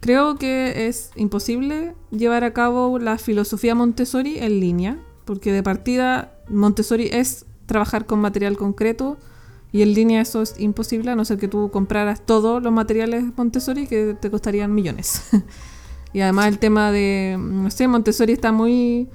Creo 0.00 0.36
que 0.36 0.86
es 0.86 1.10
imposible 1.16 1.94
llevar 2.10 2.44
a 2.44 2.52
cabo 2.52 2.98
la 2.98 3.16
filosofía 3.16 3.74
Montessori 3.74 4.38
en 4.38 4.60
línea, 4.60 4.98
porque 5.24 5.50
de 5.50 5.62
partida 5.62 6.34
Montessori 6.50 7.08
es 7.10 7.46
trabajar 7.64 8.04
con 8.04 8.20
material 8.20 8.58
concreto 8.58 9.16
Y 9.72 9.82
en 9.82 9.94
línea 9.94 10.20
eso 10.20 10.42
es 10.42 10.60
imposible, 10.60 11.10
a 11.10 11.16
no 11.16 11.24
ser 11.24 11.38
que 11.38 11.48
tú 11.48 11.70
compraras 11.70 12.24
todos 12.24 12.62
los 12.62 12.72
materiales 12.72 13.24
Montessori 13.36 13.88
que 13.88 14.14
te 14.14 14.30
costarían 14.30 14.72
millones. 14.72 15.22
y 16.12 16.20
además 16.20 16.46
el 16.46 16.58
tema 16.60 16.92
de, 16.92 17.36
no 17.40 17.70
sé, 17.70 17.88
Montessori 17.88 18.34
está 18.34 18.52
muy 18.52 19.08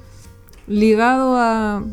ligado 0.70 1.36
a, 1.38 1.84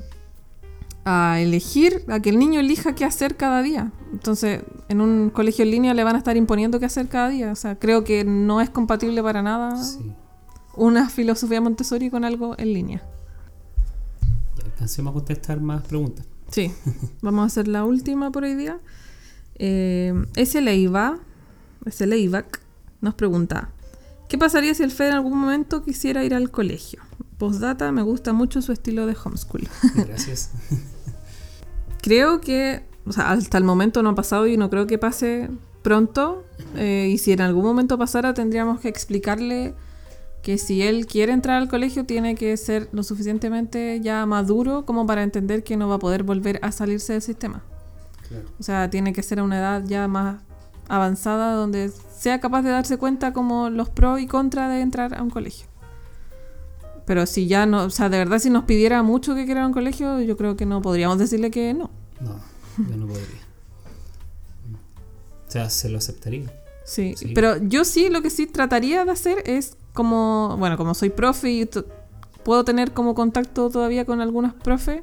a 1.05 1.41
elegir, 1.41 2.05
a 2.09 2.21
que 2.21 2.31
el 2.31 2.39
niño 2.39 2.61
elija 2.61 2.95
qué 2.95 3.05
hacer 3.05 3.37
cada 3.37 3.63
día. 3.63 3.91
Entonces, 4.13 4.63
en 4.89 5.01
un 5.01 5.31
colegio 5.31 5.65
en 5.65 5.73
línea 5.73 5.95
le 5.95 6.05
van 6.05 6.15
a 6.15 6.19
estar 6.19 6.37
imponiendo 6.37 6.79
qué 6.79 6.87
hacer 6.87 7.09
cada 7.09 7.29
día. 7.31 7.51
O 7.51 7.57
sea, 7.57 7.77
creo 7.77 8.05
que 8.05 8.25
no 8.25 8.61
es 8.61 8.71
compatible 8.71 9.23
para 9.23 9.43
nada 9.43 9.77
Sí. 9.83 10.13
una 10.77 11.09
filosofía 11.09 11.61
Montessori 11.61 12.11
con 12.11 12.25
algo 12.25 12.55
en 12.59 12.73
línea. 12.73 13.03
Ya 14.57 14.65
alcancemos 14.67 15.11
a 15.11 15.15
contestar 15.15 15.61
más 15.61 15.83
preguntas. 15.83 16.27
Sí, 16.51 16.73
vamos 17.23 17.43
a 17.43 17.47
hacer 17.47 17.67
la 17.69 17.85
última 17.85 18.31
por 18.31 18.45
hoy 18.45 18.55
día. 18.55 18.79
Eh, 19.57 20.13
ese 20.37 20.61
Leiva, 20.61 21.19
ese 21.87 22.07
Leivac, 22.07 22.61
nos 23.01 23.15
pregunta: 23.15 23.71
¿Qué 24.29 24.39
pasaría 24.39 24.75
si 24.75 24.83
el 24.83 24.91
Fede 24.91 25.09
en 25.09 25.15
algún 25.15 25.39
momento 25.39 25.83
quisiera 25.83 26.25
ir 26.25 26.35
al 26.35 26.51
colegio? 26.51 27.01
Postdata, 27.39 27.93
me 27.93 28.03
gusta 28.03 28.33
mucho 28.33 28.63
su 28.63 28.73
estilo 28.73 29.07
de 29.07 29.17
homeschool. 29.23 29.69
Gracias. 29.95 30.51
Creo 32.01 32.41
que, 32.41 32.83
o 33.07 33.13
sea, 33.13 33.33
hasta 33.33 33.59
el 33.59 33.65
momento 33.65 34.03
no 34.03 34.11
ha 34.11 34.15
pasado 34.15 34.47
y 34.47 34.57
no 34.57 34.71
creo 34.71 34.87
que 34.87 34.99
pase 34.99 35.51
pronto. 35.83 36.45
eh, 36.77 37.09
y 37.13 37.19
si 37.19 37.33
en 37.33 37.41
algún 37.41 37.65
momento 37.65 37.99
pasara, 37.99 38.35
tendríamos 38.35 38.81
que 38.81 38.89
explicarle 38.89 39.75
que 40.43 40.59
si 40.59 40.83
él 40.83 41.07
quiere 41.07 41.33
entrar 41.33 41.61
al 41.61 41.69
colegio, 41.69 42.07
tiene 42.07 42.37
que 42.37 42.57
ser 42.57 42.89
lo 42.93 43.03
suficientemente 43.03 44.01
ya 44.01 44.25
maduro 44.27 44.87
como 44.87 45.05
para 45.05 45.23
entender 45.25 45.65
que 45.65 45.77
no 45.77 45.89
va 45.89 45.97
a 45.97 45.99
poder 45.99 46.23
volver 46.23 46.61
a 46.63 46.71
salirse 46.71 47.15
del 47.15 47.23
sistema. 47.23 47.65
Claro. 48.29 48.45
O 48.59 48.63
sea, 48.63 48.89
tiene 48.89 49.13
que 49.13 49.23
ser 49.23 49.41
a 49.41 49.43
una 49.43 49.59
edad 49.59 49.83
ya 49.87 50.07
más 50.07 50.43
avanzada 50.89 51.55
donde 51.55 51.91
sea 52.17 52.41
capaz 52.41 52.63
de 52.63 52.71
darse 52.71 52.97
cuenta 52.97 53.33
como 53.33 53.71
los 53.71 53.91
pros 53.91 54.21
y 54.21 54.27
contras 54.27 54.71
de 54.71 54.81
entrar 54.81 55.15
a 55.19 55.23
un 55.23 55.31
colegio. 55.31 55.67
Pero 57.07 57.25
si 57.27 57.47
ya 57.47 57.67
no, 57.67 57.85
o 57.85 57.91
sea, 57.91 58.09
de 58.09 58.19
verdad 58.19 58.39
si 58.41 58.51
nos 58.51 58.65
pidiera 58.65 59.03
mucho 59.03 59.35
que 59.35 59.45
quiera 59.47 59.67
un 59.67 59.73
colegio, 59.73 60.21
yo 60.21 60.37
creo 60.37 60.57
que 60.57 60.67
no 60.67 60.83
podríamos 60.83 61.19
decirle 61.19 61.51
que 61.51 61.73
no. 61.73 61.91
No, 62.21 62.37
yo 62.91 62.97
no 62.97 63.07
podría. 63.07 63.47
O 65.47 65.51
sea, 65.51 65.71
se 65.71 65.89
lo 65.89 65.99
aceptaría. 65.99 66.53
Sí, 66.85 67.15
Sí. 67.17 67.33
pero 67.35 67.57
yo 67.59 67.85
sí 67.85 68.09
lo 68.11 68.23
que 68.23 68.31
sí 68.31 68.47
trataría 68.47 69.05
de 69.05 69.11
hacer 69.11 69.43
es 69.47 69.77
como, 69.93 70.57
bueno, 70.59 70.77
como 70.77 70.95
soy 70.95 71.11
profe 71.11 71.51
y 71.51 71.69
puedo 72.45 72.65
tener 72.65 72.93
como 72.93 73.15
contacto 73.15 73.71
todavía 73.71 74.05
con 74.05 74.21
algunos 74.21 74.55
profes, 74.55 75.03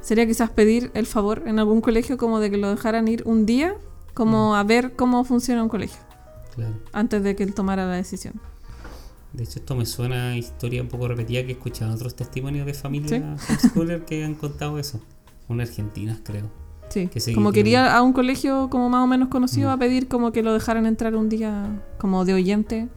sería 0.00 0.26
quizás 0.26 0.50
pedir 0.50 0.90
el 0.94 1.06
favor 1.06 1.42
en 1.46 1.58
algún 1.58 1.80
colegio 1.80 2.16
como 2.18 2.40
de 2.40 2.50
que 2.50 2.56
lo 2.58 2.68
dejaran 2.70 3.08
ir 3.08 3.22
un 3.26 3.46
día 3.46 3.74
como 4.12 4.54
a 4.56 4.62
ver 4.64 4.92
cómo 4.96 5.24
funciona 5.24 5.62
un 5.62 5.68
colegio 5.68 5.98
Claro. 6.54 6.74
antes 6.92 7.22
de 7.22 7.34
que 7.36 7.42
él 7.42 7.54
tomara 7.54 7.86
la 7.86 7.94
decisión. 7.94 8.34
De 9.34 9.42
hecho, 9.44 9.58
esto 9.58 9.74
me 9.74 9.84
suena 9.84 10.30
a 10.30 10.36
historia 10.36 10.80
un 10.80 10.88
poco 10.88 11.08
repetida 11.08 11.42
que 11.42 11.48
he 11.48 11.52
escuchado 11.52 11.92
otros 11.94 12.14
testimonios 12.14 12.66
de 12.66 12.74
familia 12.74 13.36
homeschooler 13.48 14.04
que 14.04 14.24
han 14.24 14.34
contado 14.34 14.78
eso. 14.78 15.00
Una 15.48 15.64
argentina, 15.64 16.18
creo. 16.24 16.48
Sí, 16.88 17.08
Que 17.08 17.18
sí, 17.18 17.34
como 17.34 17.50
que- 17.50 17.60
quería 17.60 17.96
a 17.96 18.02
un 18.02 18.12
colegio 18.12 18.68
como 18.70 18.88
más 18.88 19.02
o 19.02 19.06
menos 19.08 19.28
conocido 19.28 19.70
Mm. 19.70 19.72
a 19.72 19.78
pedir 19.78 20.06
como 20.08 20.30
que 20.32 20.42
lo 20.42 20.52
dejaran 20.52 20.86
entrar 20.86 21.16
un 21.16 21.28
día 21.28 21.82
como 21.98 22.24
de 22.24 22.34
oyente 22.34 22.88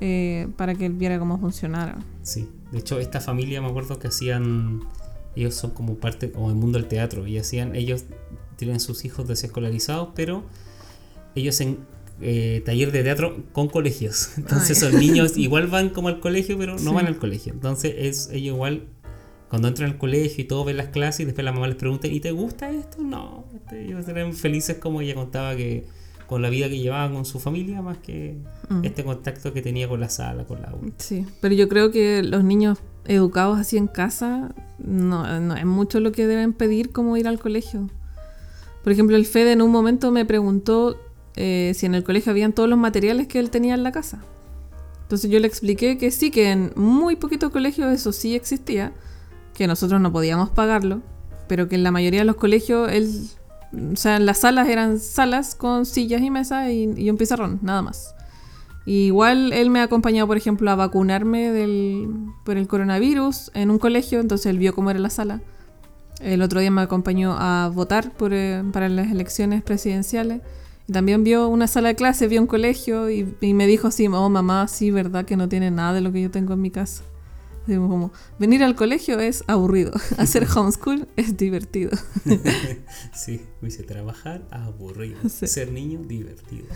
eh, 0.00 0.48
para 0.56 0.74
que 0.74 0.86
él 0.86 0.92
viera 0.92 1.18
cómo 1.18 1.38
funcionara. 1.38 1.98
Sí. 2.22 2.48
De 2.70 2.78
hecho, 2.78 2.98
esta 3.00 3.20
familia 3.20 3.60
me 3.62 3.68
acuerdo 3.68 3.98
que 3.98 4.08
hacían. 4.08 4.82
Ellos 5.34 5.54
son 5.54 5.70
como 5.70 5.94
parte, 5.96 6.30
como 6.30 6.50
el 6.50 6.54
mundo 6.56 6.78
del 6.78 6.86
teatro. 6.88 7.26
Y 7.26 7.38
hacían. 7.38 7.74
Ellos 7.74 8.04
tienen 8.56 8.78
sus 8.80 9.04
hijos 9.04 9.26
desescolarizados, 9.26 10.10
pero 10.14 10.44
ellos 11.34 11.60
en 11.60 11.78
eh, 12.20 12.62
taller 12.64 12.92
de 12.92 13.02
teatro 13.02 13.44
con 13.52 13.68
colegios. 13.68 14.30
Entonces, 14.38 14.78
esos 14.82 14.92
niños 14.94 15.36
igual 15.36 15.66
van 15.66 15.90
como 15.90 16.08
al 16.08 16.20
colegio, 16.20 16.56
pero 16.58 16.72
no 16.72 16.78
Sí. 16.78 16.94
van 16.94 17.06
al 17.06 17.18
colegio. 17.18 17.52
Entonces, 17.52 17.94
es 17.98 18.28
ellos 18.32 18.54
igual. 18.54 18.84
Cuando 19.48 19.68
entran 19.68 19.90
al 19.92 19.98
colegio 19.98 20.42
y 20.42 20.46
todos 20.48 20.66
ven 20.66 20.76
las 20.76 20.88
clases 20.88 21.20
y 21.20 21.24
después 21.26 21.44
la 21.44 21.52
mamá 21.52 21.68
les 21.68 21.76
pregunta, 21.76 22.08
¿y 22.08 22.18
te 22.18 22.32
gusta 22.32 22.68
esto? 22.70 23.00
No. 23.02 23.44
Este, 23.54 23.84
Ellos 23.84 24.08
eran 24.08 24.32
felices 24.32 24.78
como 24.78 25.00
ella 25.00 25.14
contaba 25.14 25.54
que 25.54 25.86
con 26.26 26.42
la 26.42 26.50
vida 26.50 26.68
que 26.68 26.78
llevaban 26.80 27.14
con 27.14 27.24
su 27.24 27.38
familia 27.38 27.80
más 27.82 27.98
que 27.98 28.36
Mm. 28.68 28.84
este 28.84 29.04
contacto 29.04 29.52
que 29.52 29.62
tenía 29.62 29.88
con 29.88 30.00
la 30.00 30.08
sala, 30.08 30.44
con 30.44 30.60
la 30.60 30.68
aula. 30.70 30.90
Sí, 30.98 31.24
pero 31.40 31.54
yo 31.54 31.68
creo 31.68 31.92
que 31.92 32.24
los 32.24 32.42
niños 32.42 32.78
educados 33.04 33.60
así 33.60 33.76
en 33.76 33.86
casa 33.86 34.52
no, 34.78 35.38
no 35.38 35.54
es 35.54 35.64
mucho 35.64 36.00
lo 36.00 36.10
que 36.10 36.26
deben 36.26 36.52
pedir 36.52 36.90
como 36.90 37.16
ir 37.16 37.28
al 37.28 37.38
colegio. 37.38 37.88
Por 38.82 38.92
ejemplo, 38.92 39.14
el 39.16 39.26
Fede 39.26 39.52
en 39.52 39.62
un 39.62 39.70
momento 39.70 40.10
me 40.10 40.24
preguntó 40.24 40.96
eh, 41.36 41.72
si 41.74 41.86
en 41.86 41.94
el 41.94 42.02
colegio 42.02 42.30
habían 42.30 42.52
todos 42.52 42.68
los 42.68 42.78
materiales 42.78 43.26
que 43.28 43.38
él 43.38 43.50
tenía 43.50 43.74
en 43.74 43.82
la 43.82 43.92
casa. 43.92 44.22
Entonces 45.02 45.30
yo 45.30 45.38
le 45.38 45.46
expliqué 45.46 45.98
que 45.98 46.10
sí, 46.10 46.30
que 46.30 46.50
en 46.50 46.72
muy 46.74 47.14
poquitos 47.14 47.52
colegios 47.52 47.92
eso 47.92 48.10
sí 48.10 48.34
existía, 48.34 48.92
que 49.54 49.66
nosotros 49.66 50.00
no 50.00 50.10
podíamos 50.10 50.50
pagarlo, 50.50 51.00
pero 51.46 51.68
que 51.68 51.76
en 51.76 51.84
la 51.84 51.92
mayoría 51.92 52.20
de 52.20 52.24
los 52.24 52.36
colegios 52.36 52.90
él, 52.90 53.08
o 53.92 53.96
sea, 53.96 54.16
en 54.16 54.26
las 54.26 54.38
salas 54.38 54.68
eran 54.68 54.98
salas 54.98 55.54
con 55.54 55.86
sillas 55.86 56.22
y 56.22 56.30
mesas 56.30 56.70
y, 56.70 57.08
un 57.08 57.16
pizarrón, 57.16 57.60
nada 57.62 57.82
más. 57.82 58.14
Igual 58.84 59.52
él 59.52 59.70
me 59.70 59.80
ha 59.80 59.84
acompañado, 59.84 60.26
por 60.26 60.36
ejemplo, 60.36 60.70
a 60.70 60.74
vacunarme 60.74 61.52
del, 61.52 62.08
por 62.44 62.56
el 62.56 62.66
coronavirus 62.66 63.50
en 63.54 63.70
un 63.70 63.78
colegio, 63.78 64.20
entonces 64.20 64.46
él 64.46 64.58
vio 64.58 64.74
cómo 64.74 64.90
era 64.90 64.98
la 64.98 65.10
sala. 65.10 65.40
El 66.20 66.42
otro 66.42 66.60
día 66.60 66.70
me 66.70 66.82
acompañó 66.82 67.36
a 67.38 67.70
votar 67.72 68.12
eh, 68.30 68.64
para 68.72 68.88
las 68.88 69.10
elecciones 69.10 69.62
presidenciales. 69.62 70.40
También 70.90 71.24
vio 71.24 71.48
una 71.48 71.66
sala 71.66 71.88
de 71.88 71.96
clase, 71.96 72.28
vio 72.28 72.40
un 72.40 72.46
colegio 72.46 73.10
y, 73.10 73.34
y 73.40 73.54
me 73.54 73.66
dijo 73.66 73.88
así, 73.88 74.06
oh 74.06 74.28
mamá, 74.28 74.68
sí, 74.68 74.90
verdad 74.90 75.24
que 75.24 75.36
no 75.36 75.48
tiene 75.48 75.70
nada 75.70 75.94
de 75.94 76.00
lo 76.00 76.12
que 76.12 76.22
yo 76.22 76.30
tengo 76.30 76.54
en 76.54 76.60
mi 76.60 76.70
casa. 76.70 77.02
Digo, 77.66 77.88
como, 77.88 78.12
venir 78.38 78.62
al 78.62 78.76
colegio 78.76 79.18
es 79.18 79.42
aburrido, 79.48 79.92
hacer 80.18 80.46
homeschool 80.56 81.08
es 81.16 81.36
divertido. 81.36 81.90
Sí, 83.12 83.40
me 83.60 83.68
dice 83.68 83.82
trabajar 83.82 84.46
aburrido, 84.50 85.18
Sí. 85.28 85.46
ser 85.48 85.72
niño 85.72 86.00
divertido. 86.04 86.66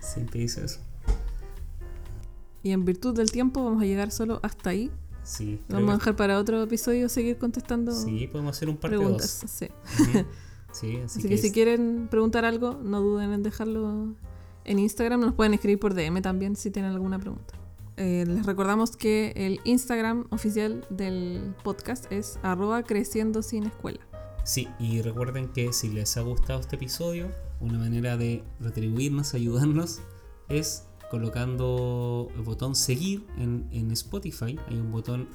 Siempre 0.00 0.40
dice 0.40 0.64
eso. 0.64 0.80
Y 2.62 2.72
en 2.72 2.84
virtud 2.84 3.14
del 3.16 3.30
tiempo 3.30 3.64
vamos 3.64 3.82
a 3.82 3.86
llegar 3.86 4.10
solo 4.10 4.40
hasta 4.42 4.70
ahí. 4.70 4.90
Sí, 5.22 5.60
Vamos 5.68 5.90
a 5.90 5.94
dejar 5.98 6.14
para 6.16 6.38
otro 6.38 6.62
episodio 6.62 7.08
seguir 7.08 7.36
contestando 7.38 7.92
sí, 7.92 8.28
podemos 8.30 8.56
hacer 8.56 8.68
un 8.68 8.76
parte 8.76 8.96
preguntas. 8.96 9.40
2. 9.42 9.50
Sí. 9.50 9.68
Sí, 10.76 10.96
así, 10.96 11.04
Así 11.04 11.22
que, 11.22 11.28
que 11.28 11.38
si 11.38 11.52
quieren 11.52 12.08
preguntar 12.10 12.44
algo, 12.44 12.74
no 12.82 13.00
duden 13.00 13.32
en 13.32 13.42
dejarlo 13.42 14.14
en 14.64 14.78
Instagram. 14.78 15.20
Nos 15.20 15.32
pueden 15.32 15.54
escribir 15.54 15.78
por 15.78 15.94
DM 15.94 16.20
también 16.20 16.54
si 16.54 16.70
tienen 16.70 16.92
alguna 16.92 17.18
pregunta. 17.18 17.54
Eh, 17.96 18.24
les 18.26 18.44
recordamos 18.44 18.94
que 18.94 19.32
el 19.36 19.60
Instagram 19.64 20.26
oficial 20.28 20.84
del 20.90 21.54
podcast 21.64 22.12
es 22.12 22.38
arroba 22.42 22.82
creciendo 22.82 23.42
sin 23.42 23.64
escuela. 23.64 24.00
Sí, 24.44 24.68
y 24.78 25.00
recuerden 25.00 25.48
que 25.48 25.72
si 25.72 25.88
les 25.88 26.18
ha 26.18 26.20
gustado 26.20 26.60
este 26.60 26.76
episodio, 26.76 27.28
una 27.60 27.78
manera 27.78 28.18
de 28.18 28.44
retribuirnos, 28.60 29.32
ayudarnos, 29.34 30.00
es 30.50 30.86
colocando 31.10 32.28
el 32.36 32.42
botón 32.42 32.74
seguir 32.74 33.24
en, 33.38 33.66
en 33.72 33.90
Spotify. 33.92 34.58
Hay 34.68 34.76
un 34.76 34.92
botón 34.92 35.28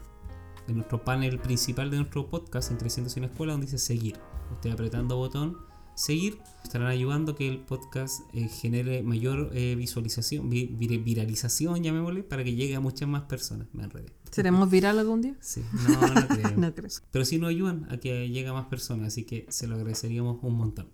en 0.68 0.76
nuestro 0.76 1.04
panel 1.04 1.40
principal 1.40 1.90
de 1.90 1.98
nuestro 1.98 2.30
podcast 2.30 2.70
en 2.70 2.78
Creciendo 2.78 3.10
sin 3.10 3.24
Escuela 3.24 3.54
donde 3.54 3.66
dice 3.66 3.80
seguir. 3.80 4.18
Usted 4.54 4.72
apretando 4.72 5.18
botón 5.18 5.58
seguir 5.96 6.40
estarán 6.64 6.88
ayudando 6.88 7.36
que 7.36 7.48
el 7.50 7.60
podcast 7.60 8.22
eh, 8.34 8.48
genere 8.48 9.04
mayor 9.04 9.50
eh, 9.54 9.76
visualización, 9.76 10.50
vi- 10.50 10.68
vir- 10.80 11.04
viralización, 11.04 11.84
llamémosle, 11.84 12.24
para 12.24 12.44
que 12.44 12.56
llegue 12.56 12.76
a 12.76 12.80
muchas 12.80 13.08
más 13.10 13.24
personas. 13.24 13.68
Me 13.74 13.84
enredé. 13.84 14.14
¿Seremos 14.32 14.70
viral 14.72 14.98
algún 15.00 15.22
día? 15.22 15.36
Sí, 15.42 15.64
no, 15.88 16.08
no 16.08 16.28
creo. 16.30 16.52
No 16.58 16.74
creo. 16.74 16.90
Pero 17.12 17.26
sí 17.26 17.38
nos 17.38 17.50
ayudan 17.50 17.88
a 17.92 17.98
que 17.98 18.30
llegue 18.30 18.48
a 18.48 18.54
más 18.54 18.66
personas, 18.68 19.08
así 19.10 19.26
que 19.26 19.46
se 19.50 19.68
lo 19.68 19.76
agradeceríamos 19.76 20.38
un 20.42 20.56
montón. 20.56 20.90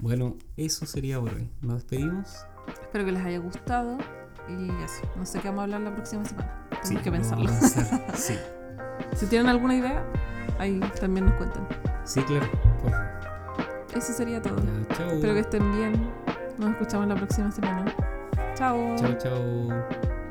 Bueno, 0.00 0.36
eso 0.56 0.86
sería 0.86 1.20
por 1.20 1.34
hoy. 1.34 1.48
Nos 1.62 1.76
despedimos. 1.76 2.28
Espero 2.82 3.04
que 3.04 3.12
les 3.12 3.22
haya 3.24 3.38
gustado. 3.38 3.98
Y 4.48 4.64
eso. 4.84 5.02
No 5.16 5.24
sé 5.24 5.38
qué 5.40 5.48
vamos 5.48 5.60
a 5.60 5.64
hablar 5.64 5.80
la 5.82 5.94
próxima 5.94 6.24
semana. 6.24 6.66
Tenemos 6.82 6.88
Sí, 6.88 6.96
que 6.96 7.10
lo 7.10 7.16
pensarlo. 7.16 7.46
pensar. 7.46 8.14
Sí, 8.16 8.34
si 9.16 9.26
tienen 9.26 9.48
alguna 9.48 9.76
idea, 9.76 10.04
ahí 10.58 10.80
también 11.00 11.26
nos 11.26 11.34
cuentan. 11.36 11.66
sí, 12.04 12.20
claro. 12.22 12.46
Favor. 12.82 13.22
Eso 13.94 14.12
sería 14.12 14.40
todo. 14.40 14.56
Ya. 14.98 15.06
Espero 15.06 15.34
que 15.34 15.40
estén 15.40 15.72
bien. 15.72 16.10
Nos 16.58 16.70
escuchamos 16.70 17.08
la 17.08 17.14
próxima 17.14 17.50
semana. 17.50 17.94
Chao. 18.54 18.96
Chao, 18.96 19.14
chao. 19.18 20.21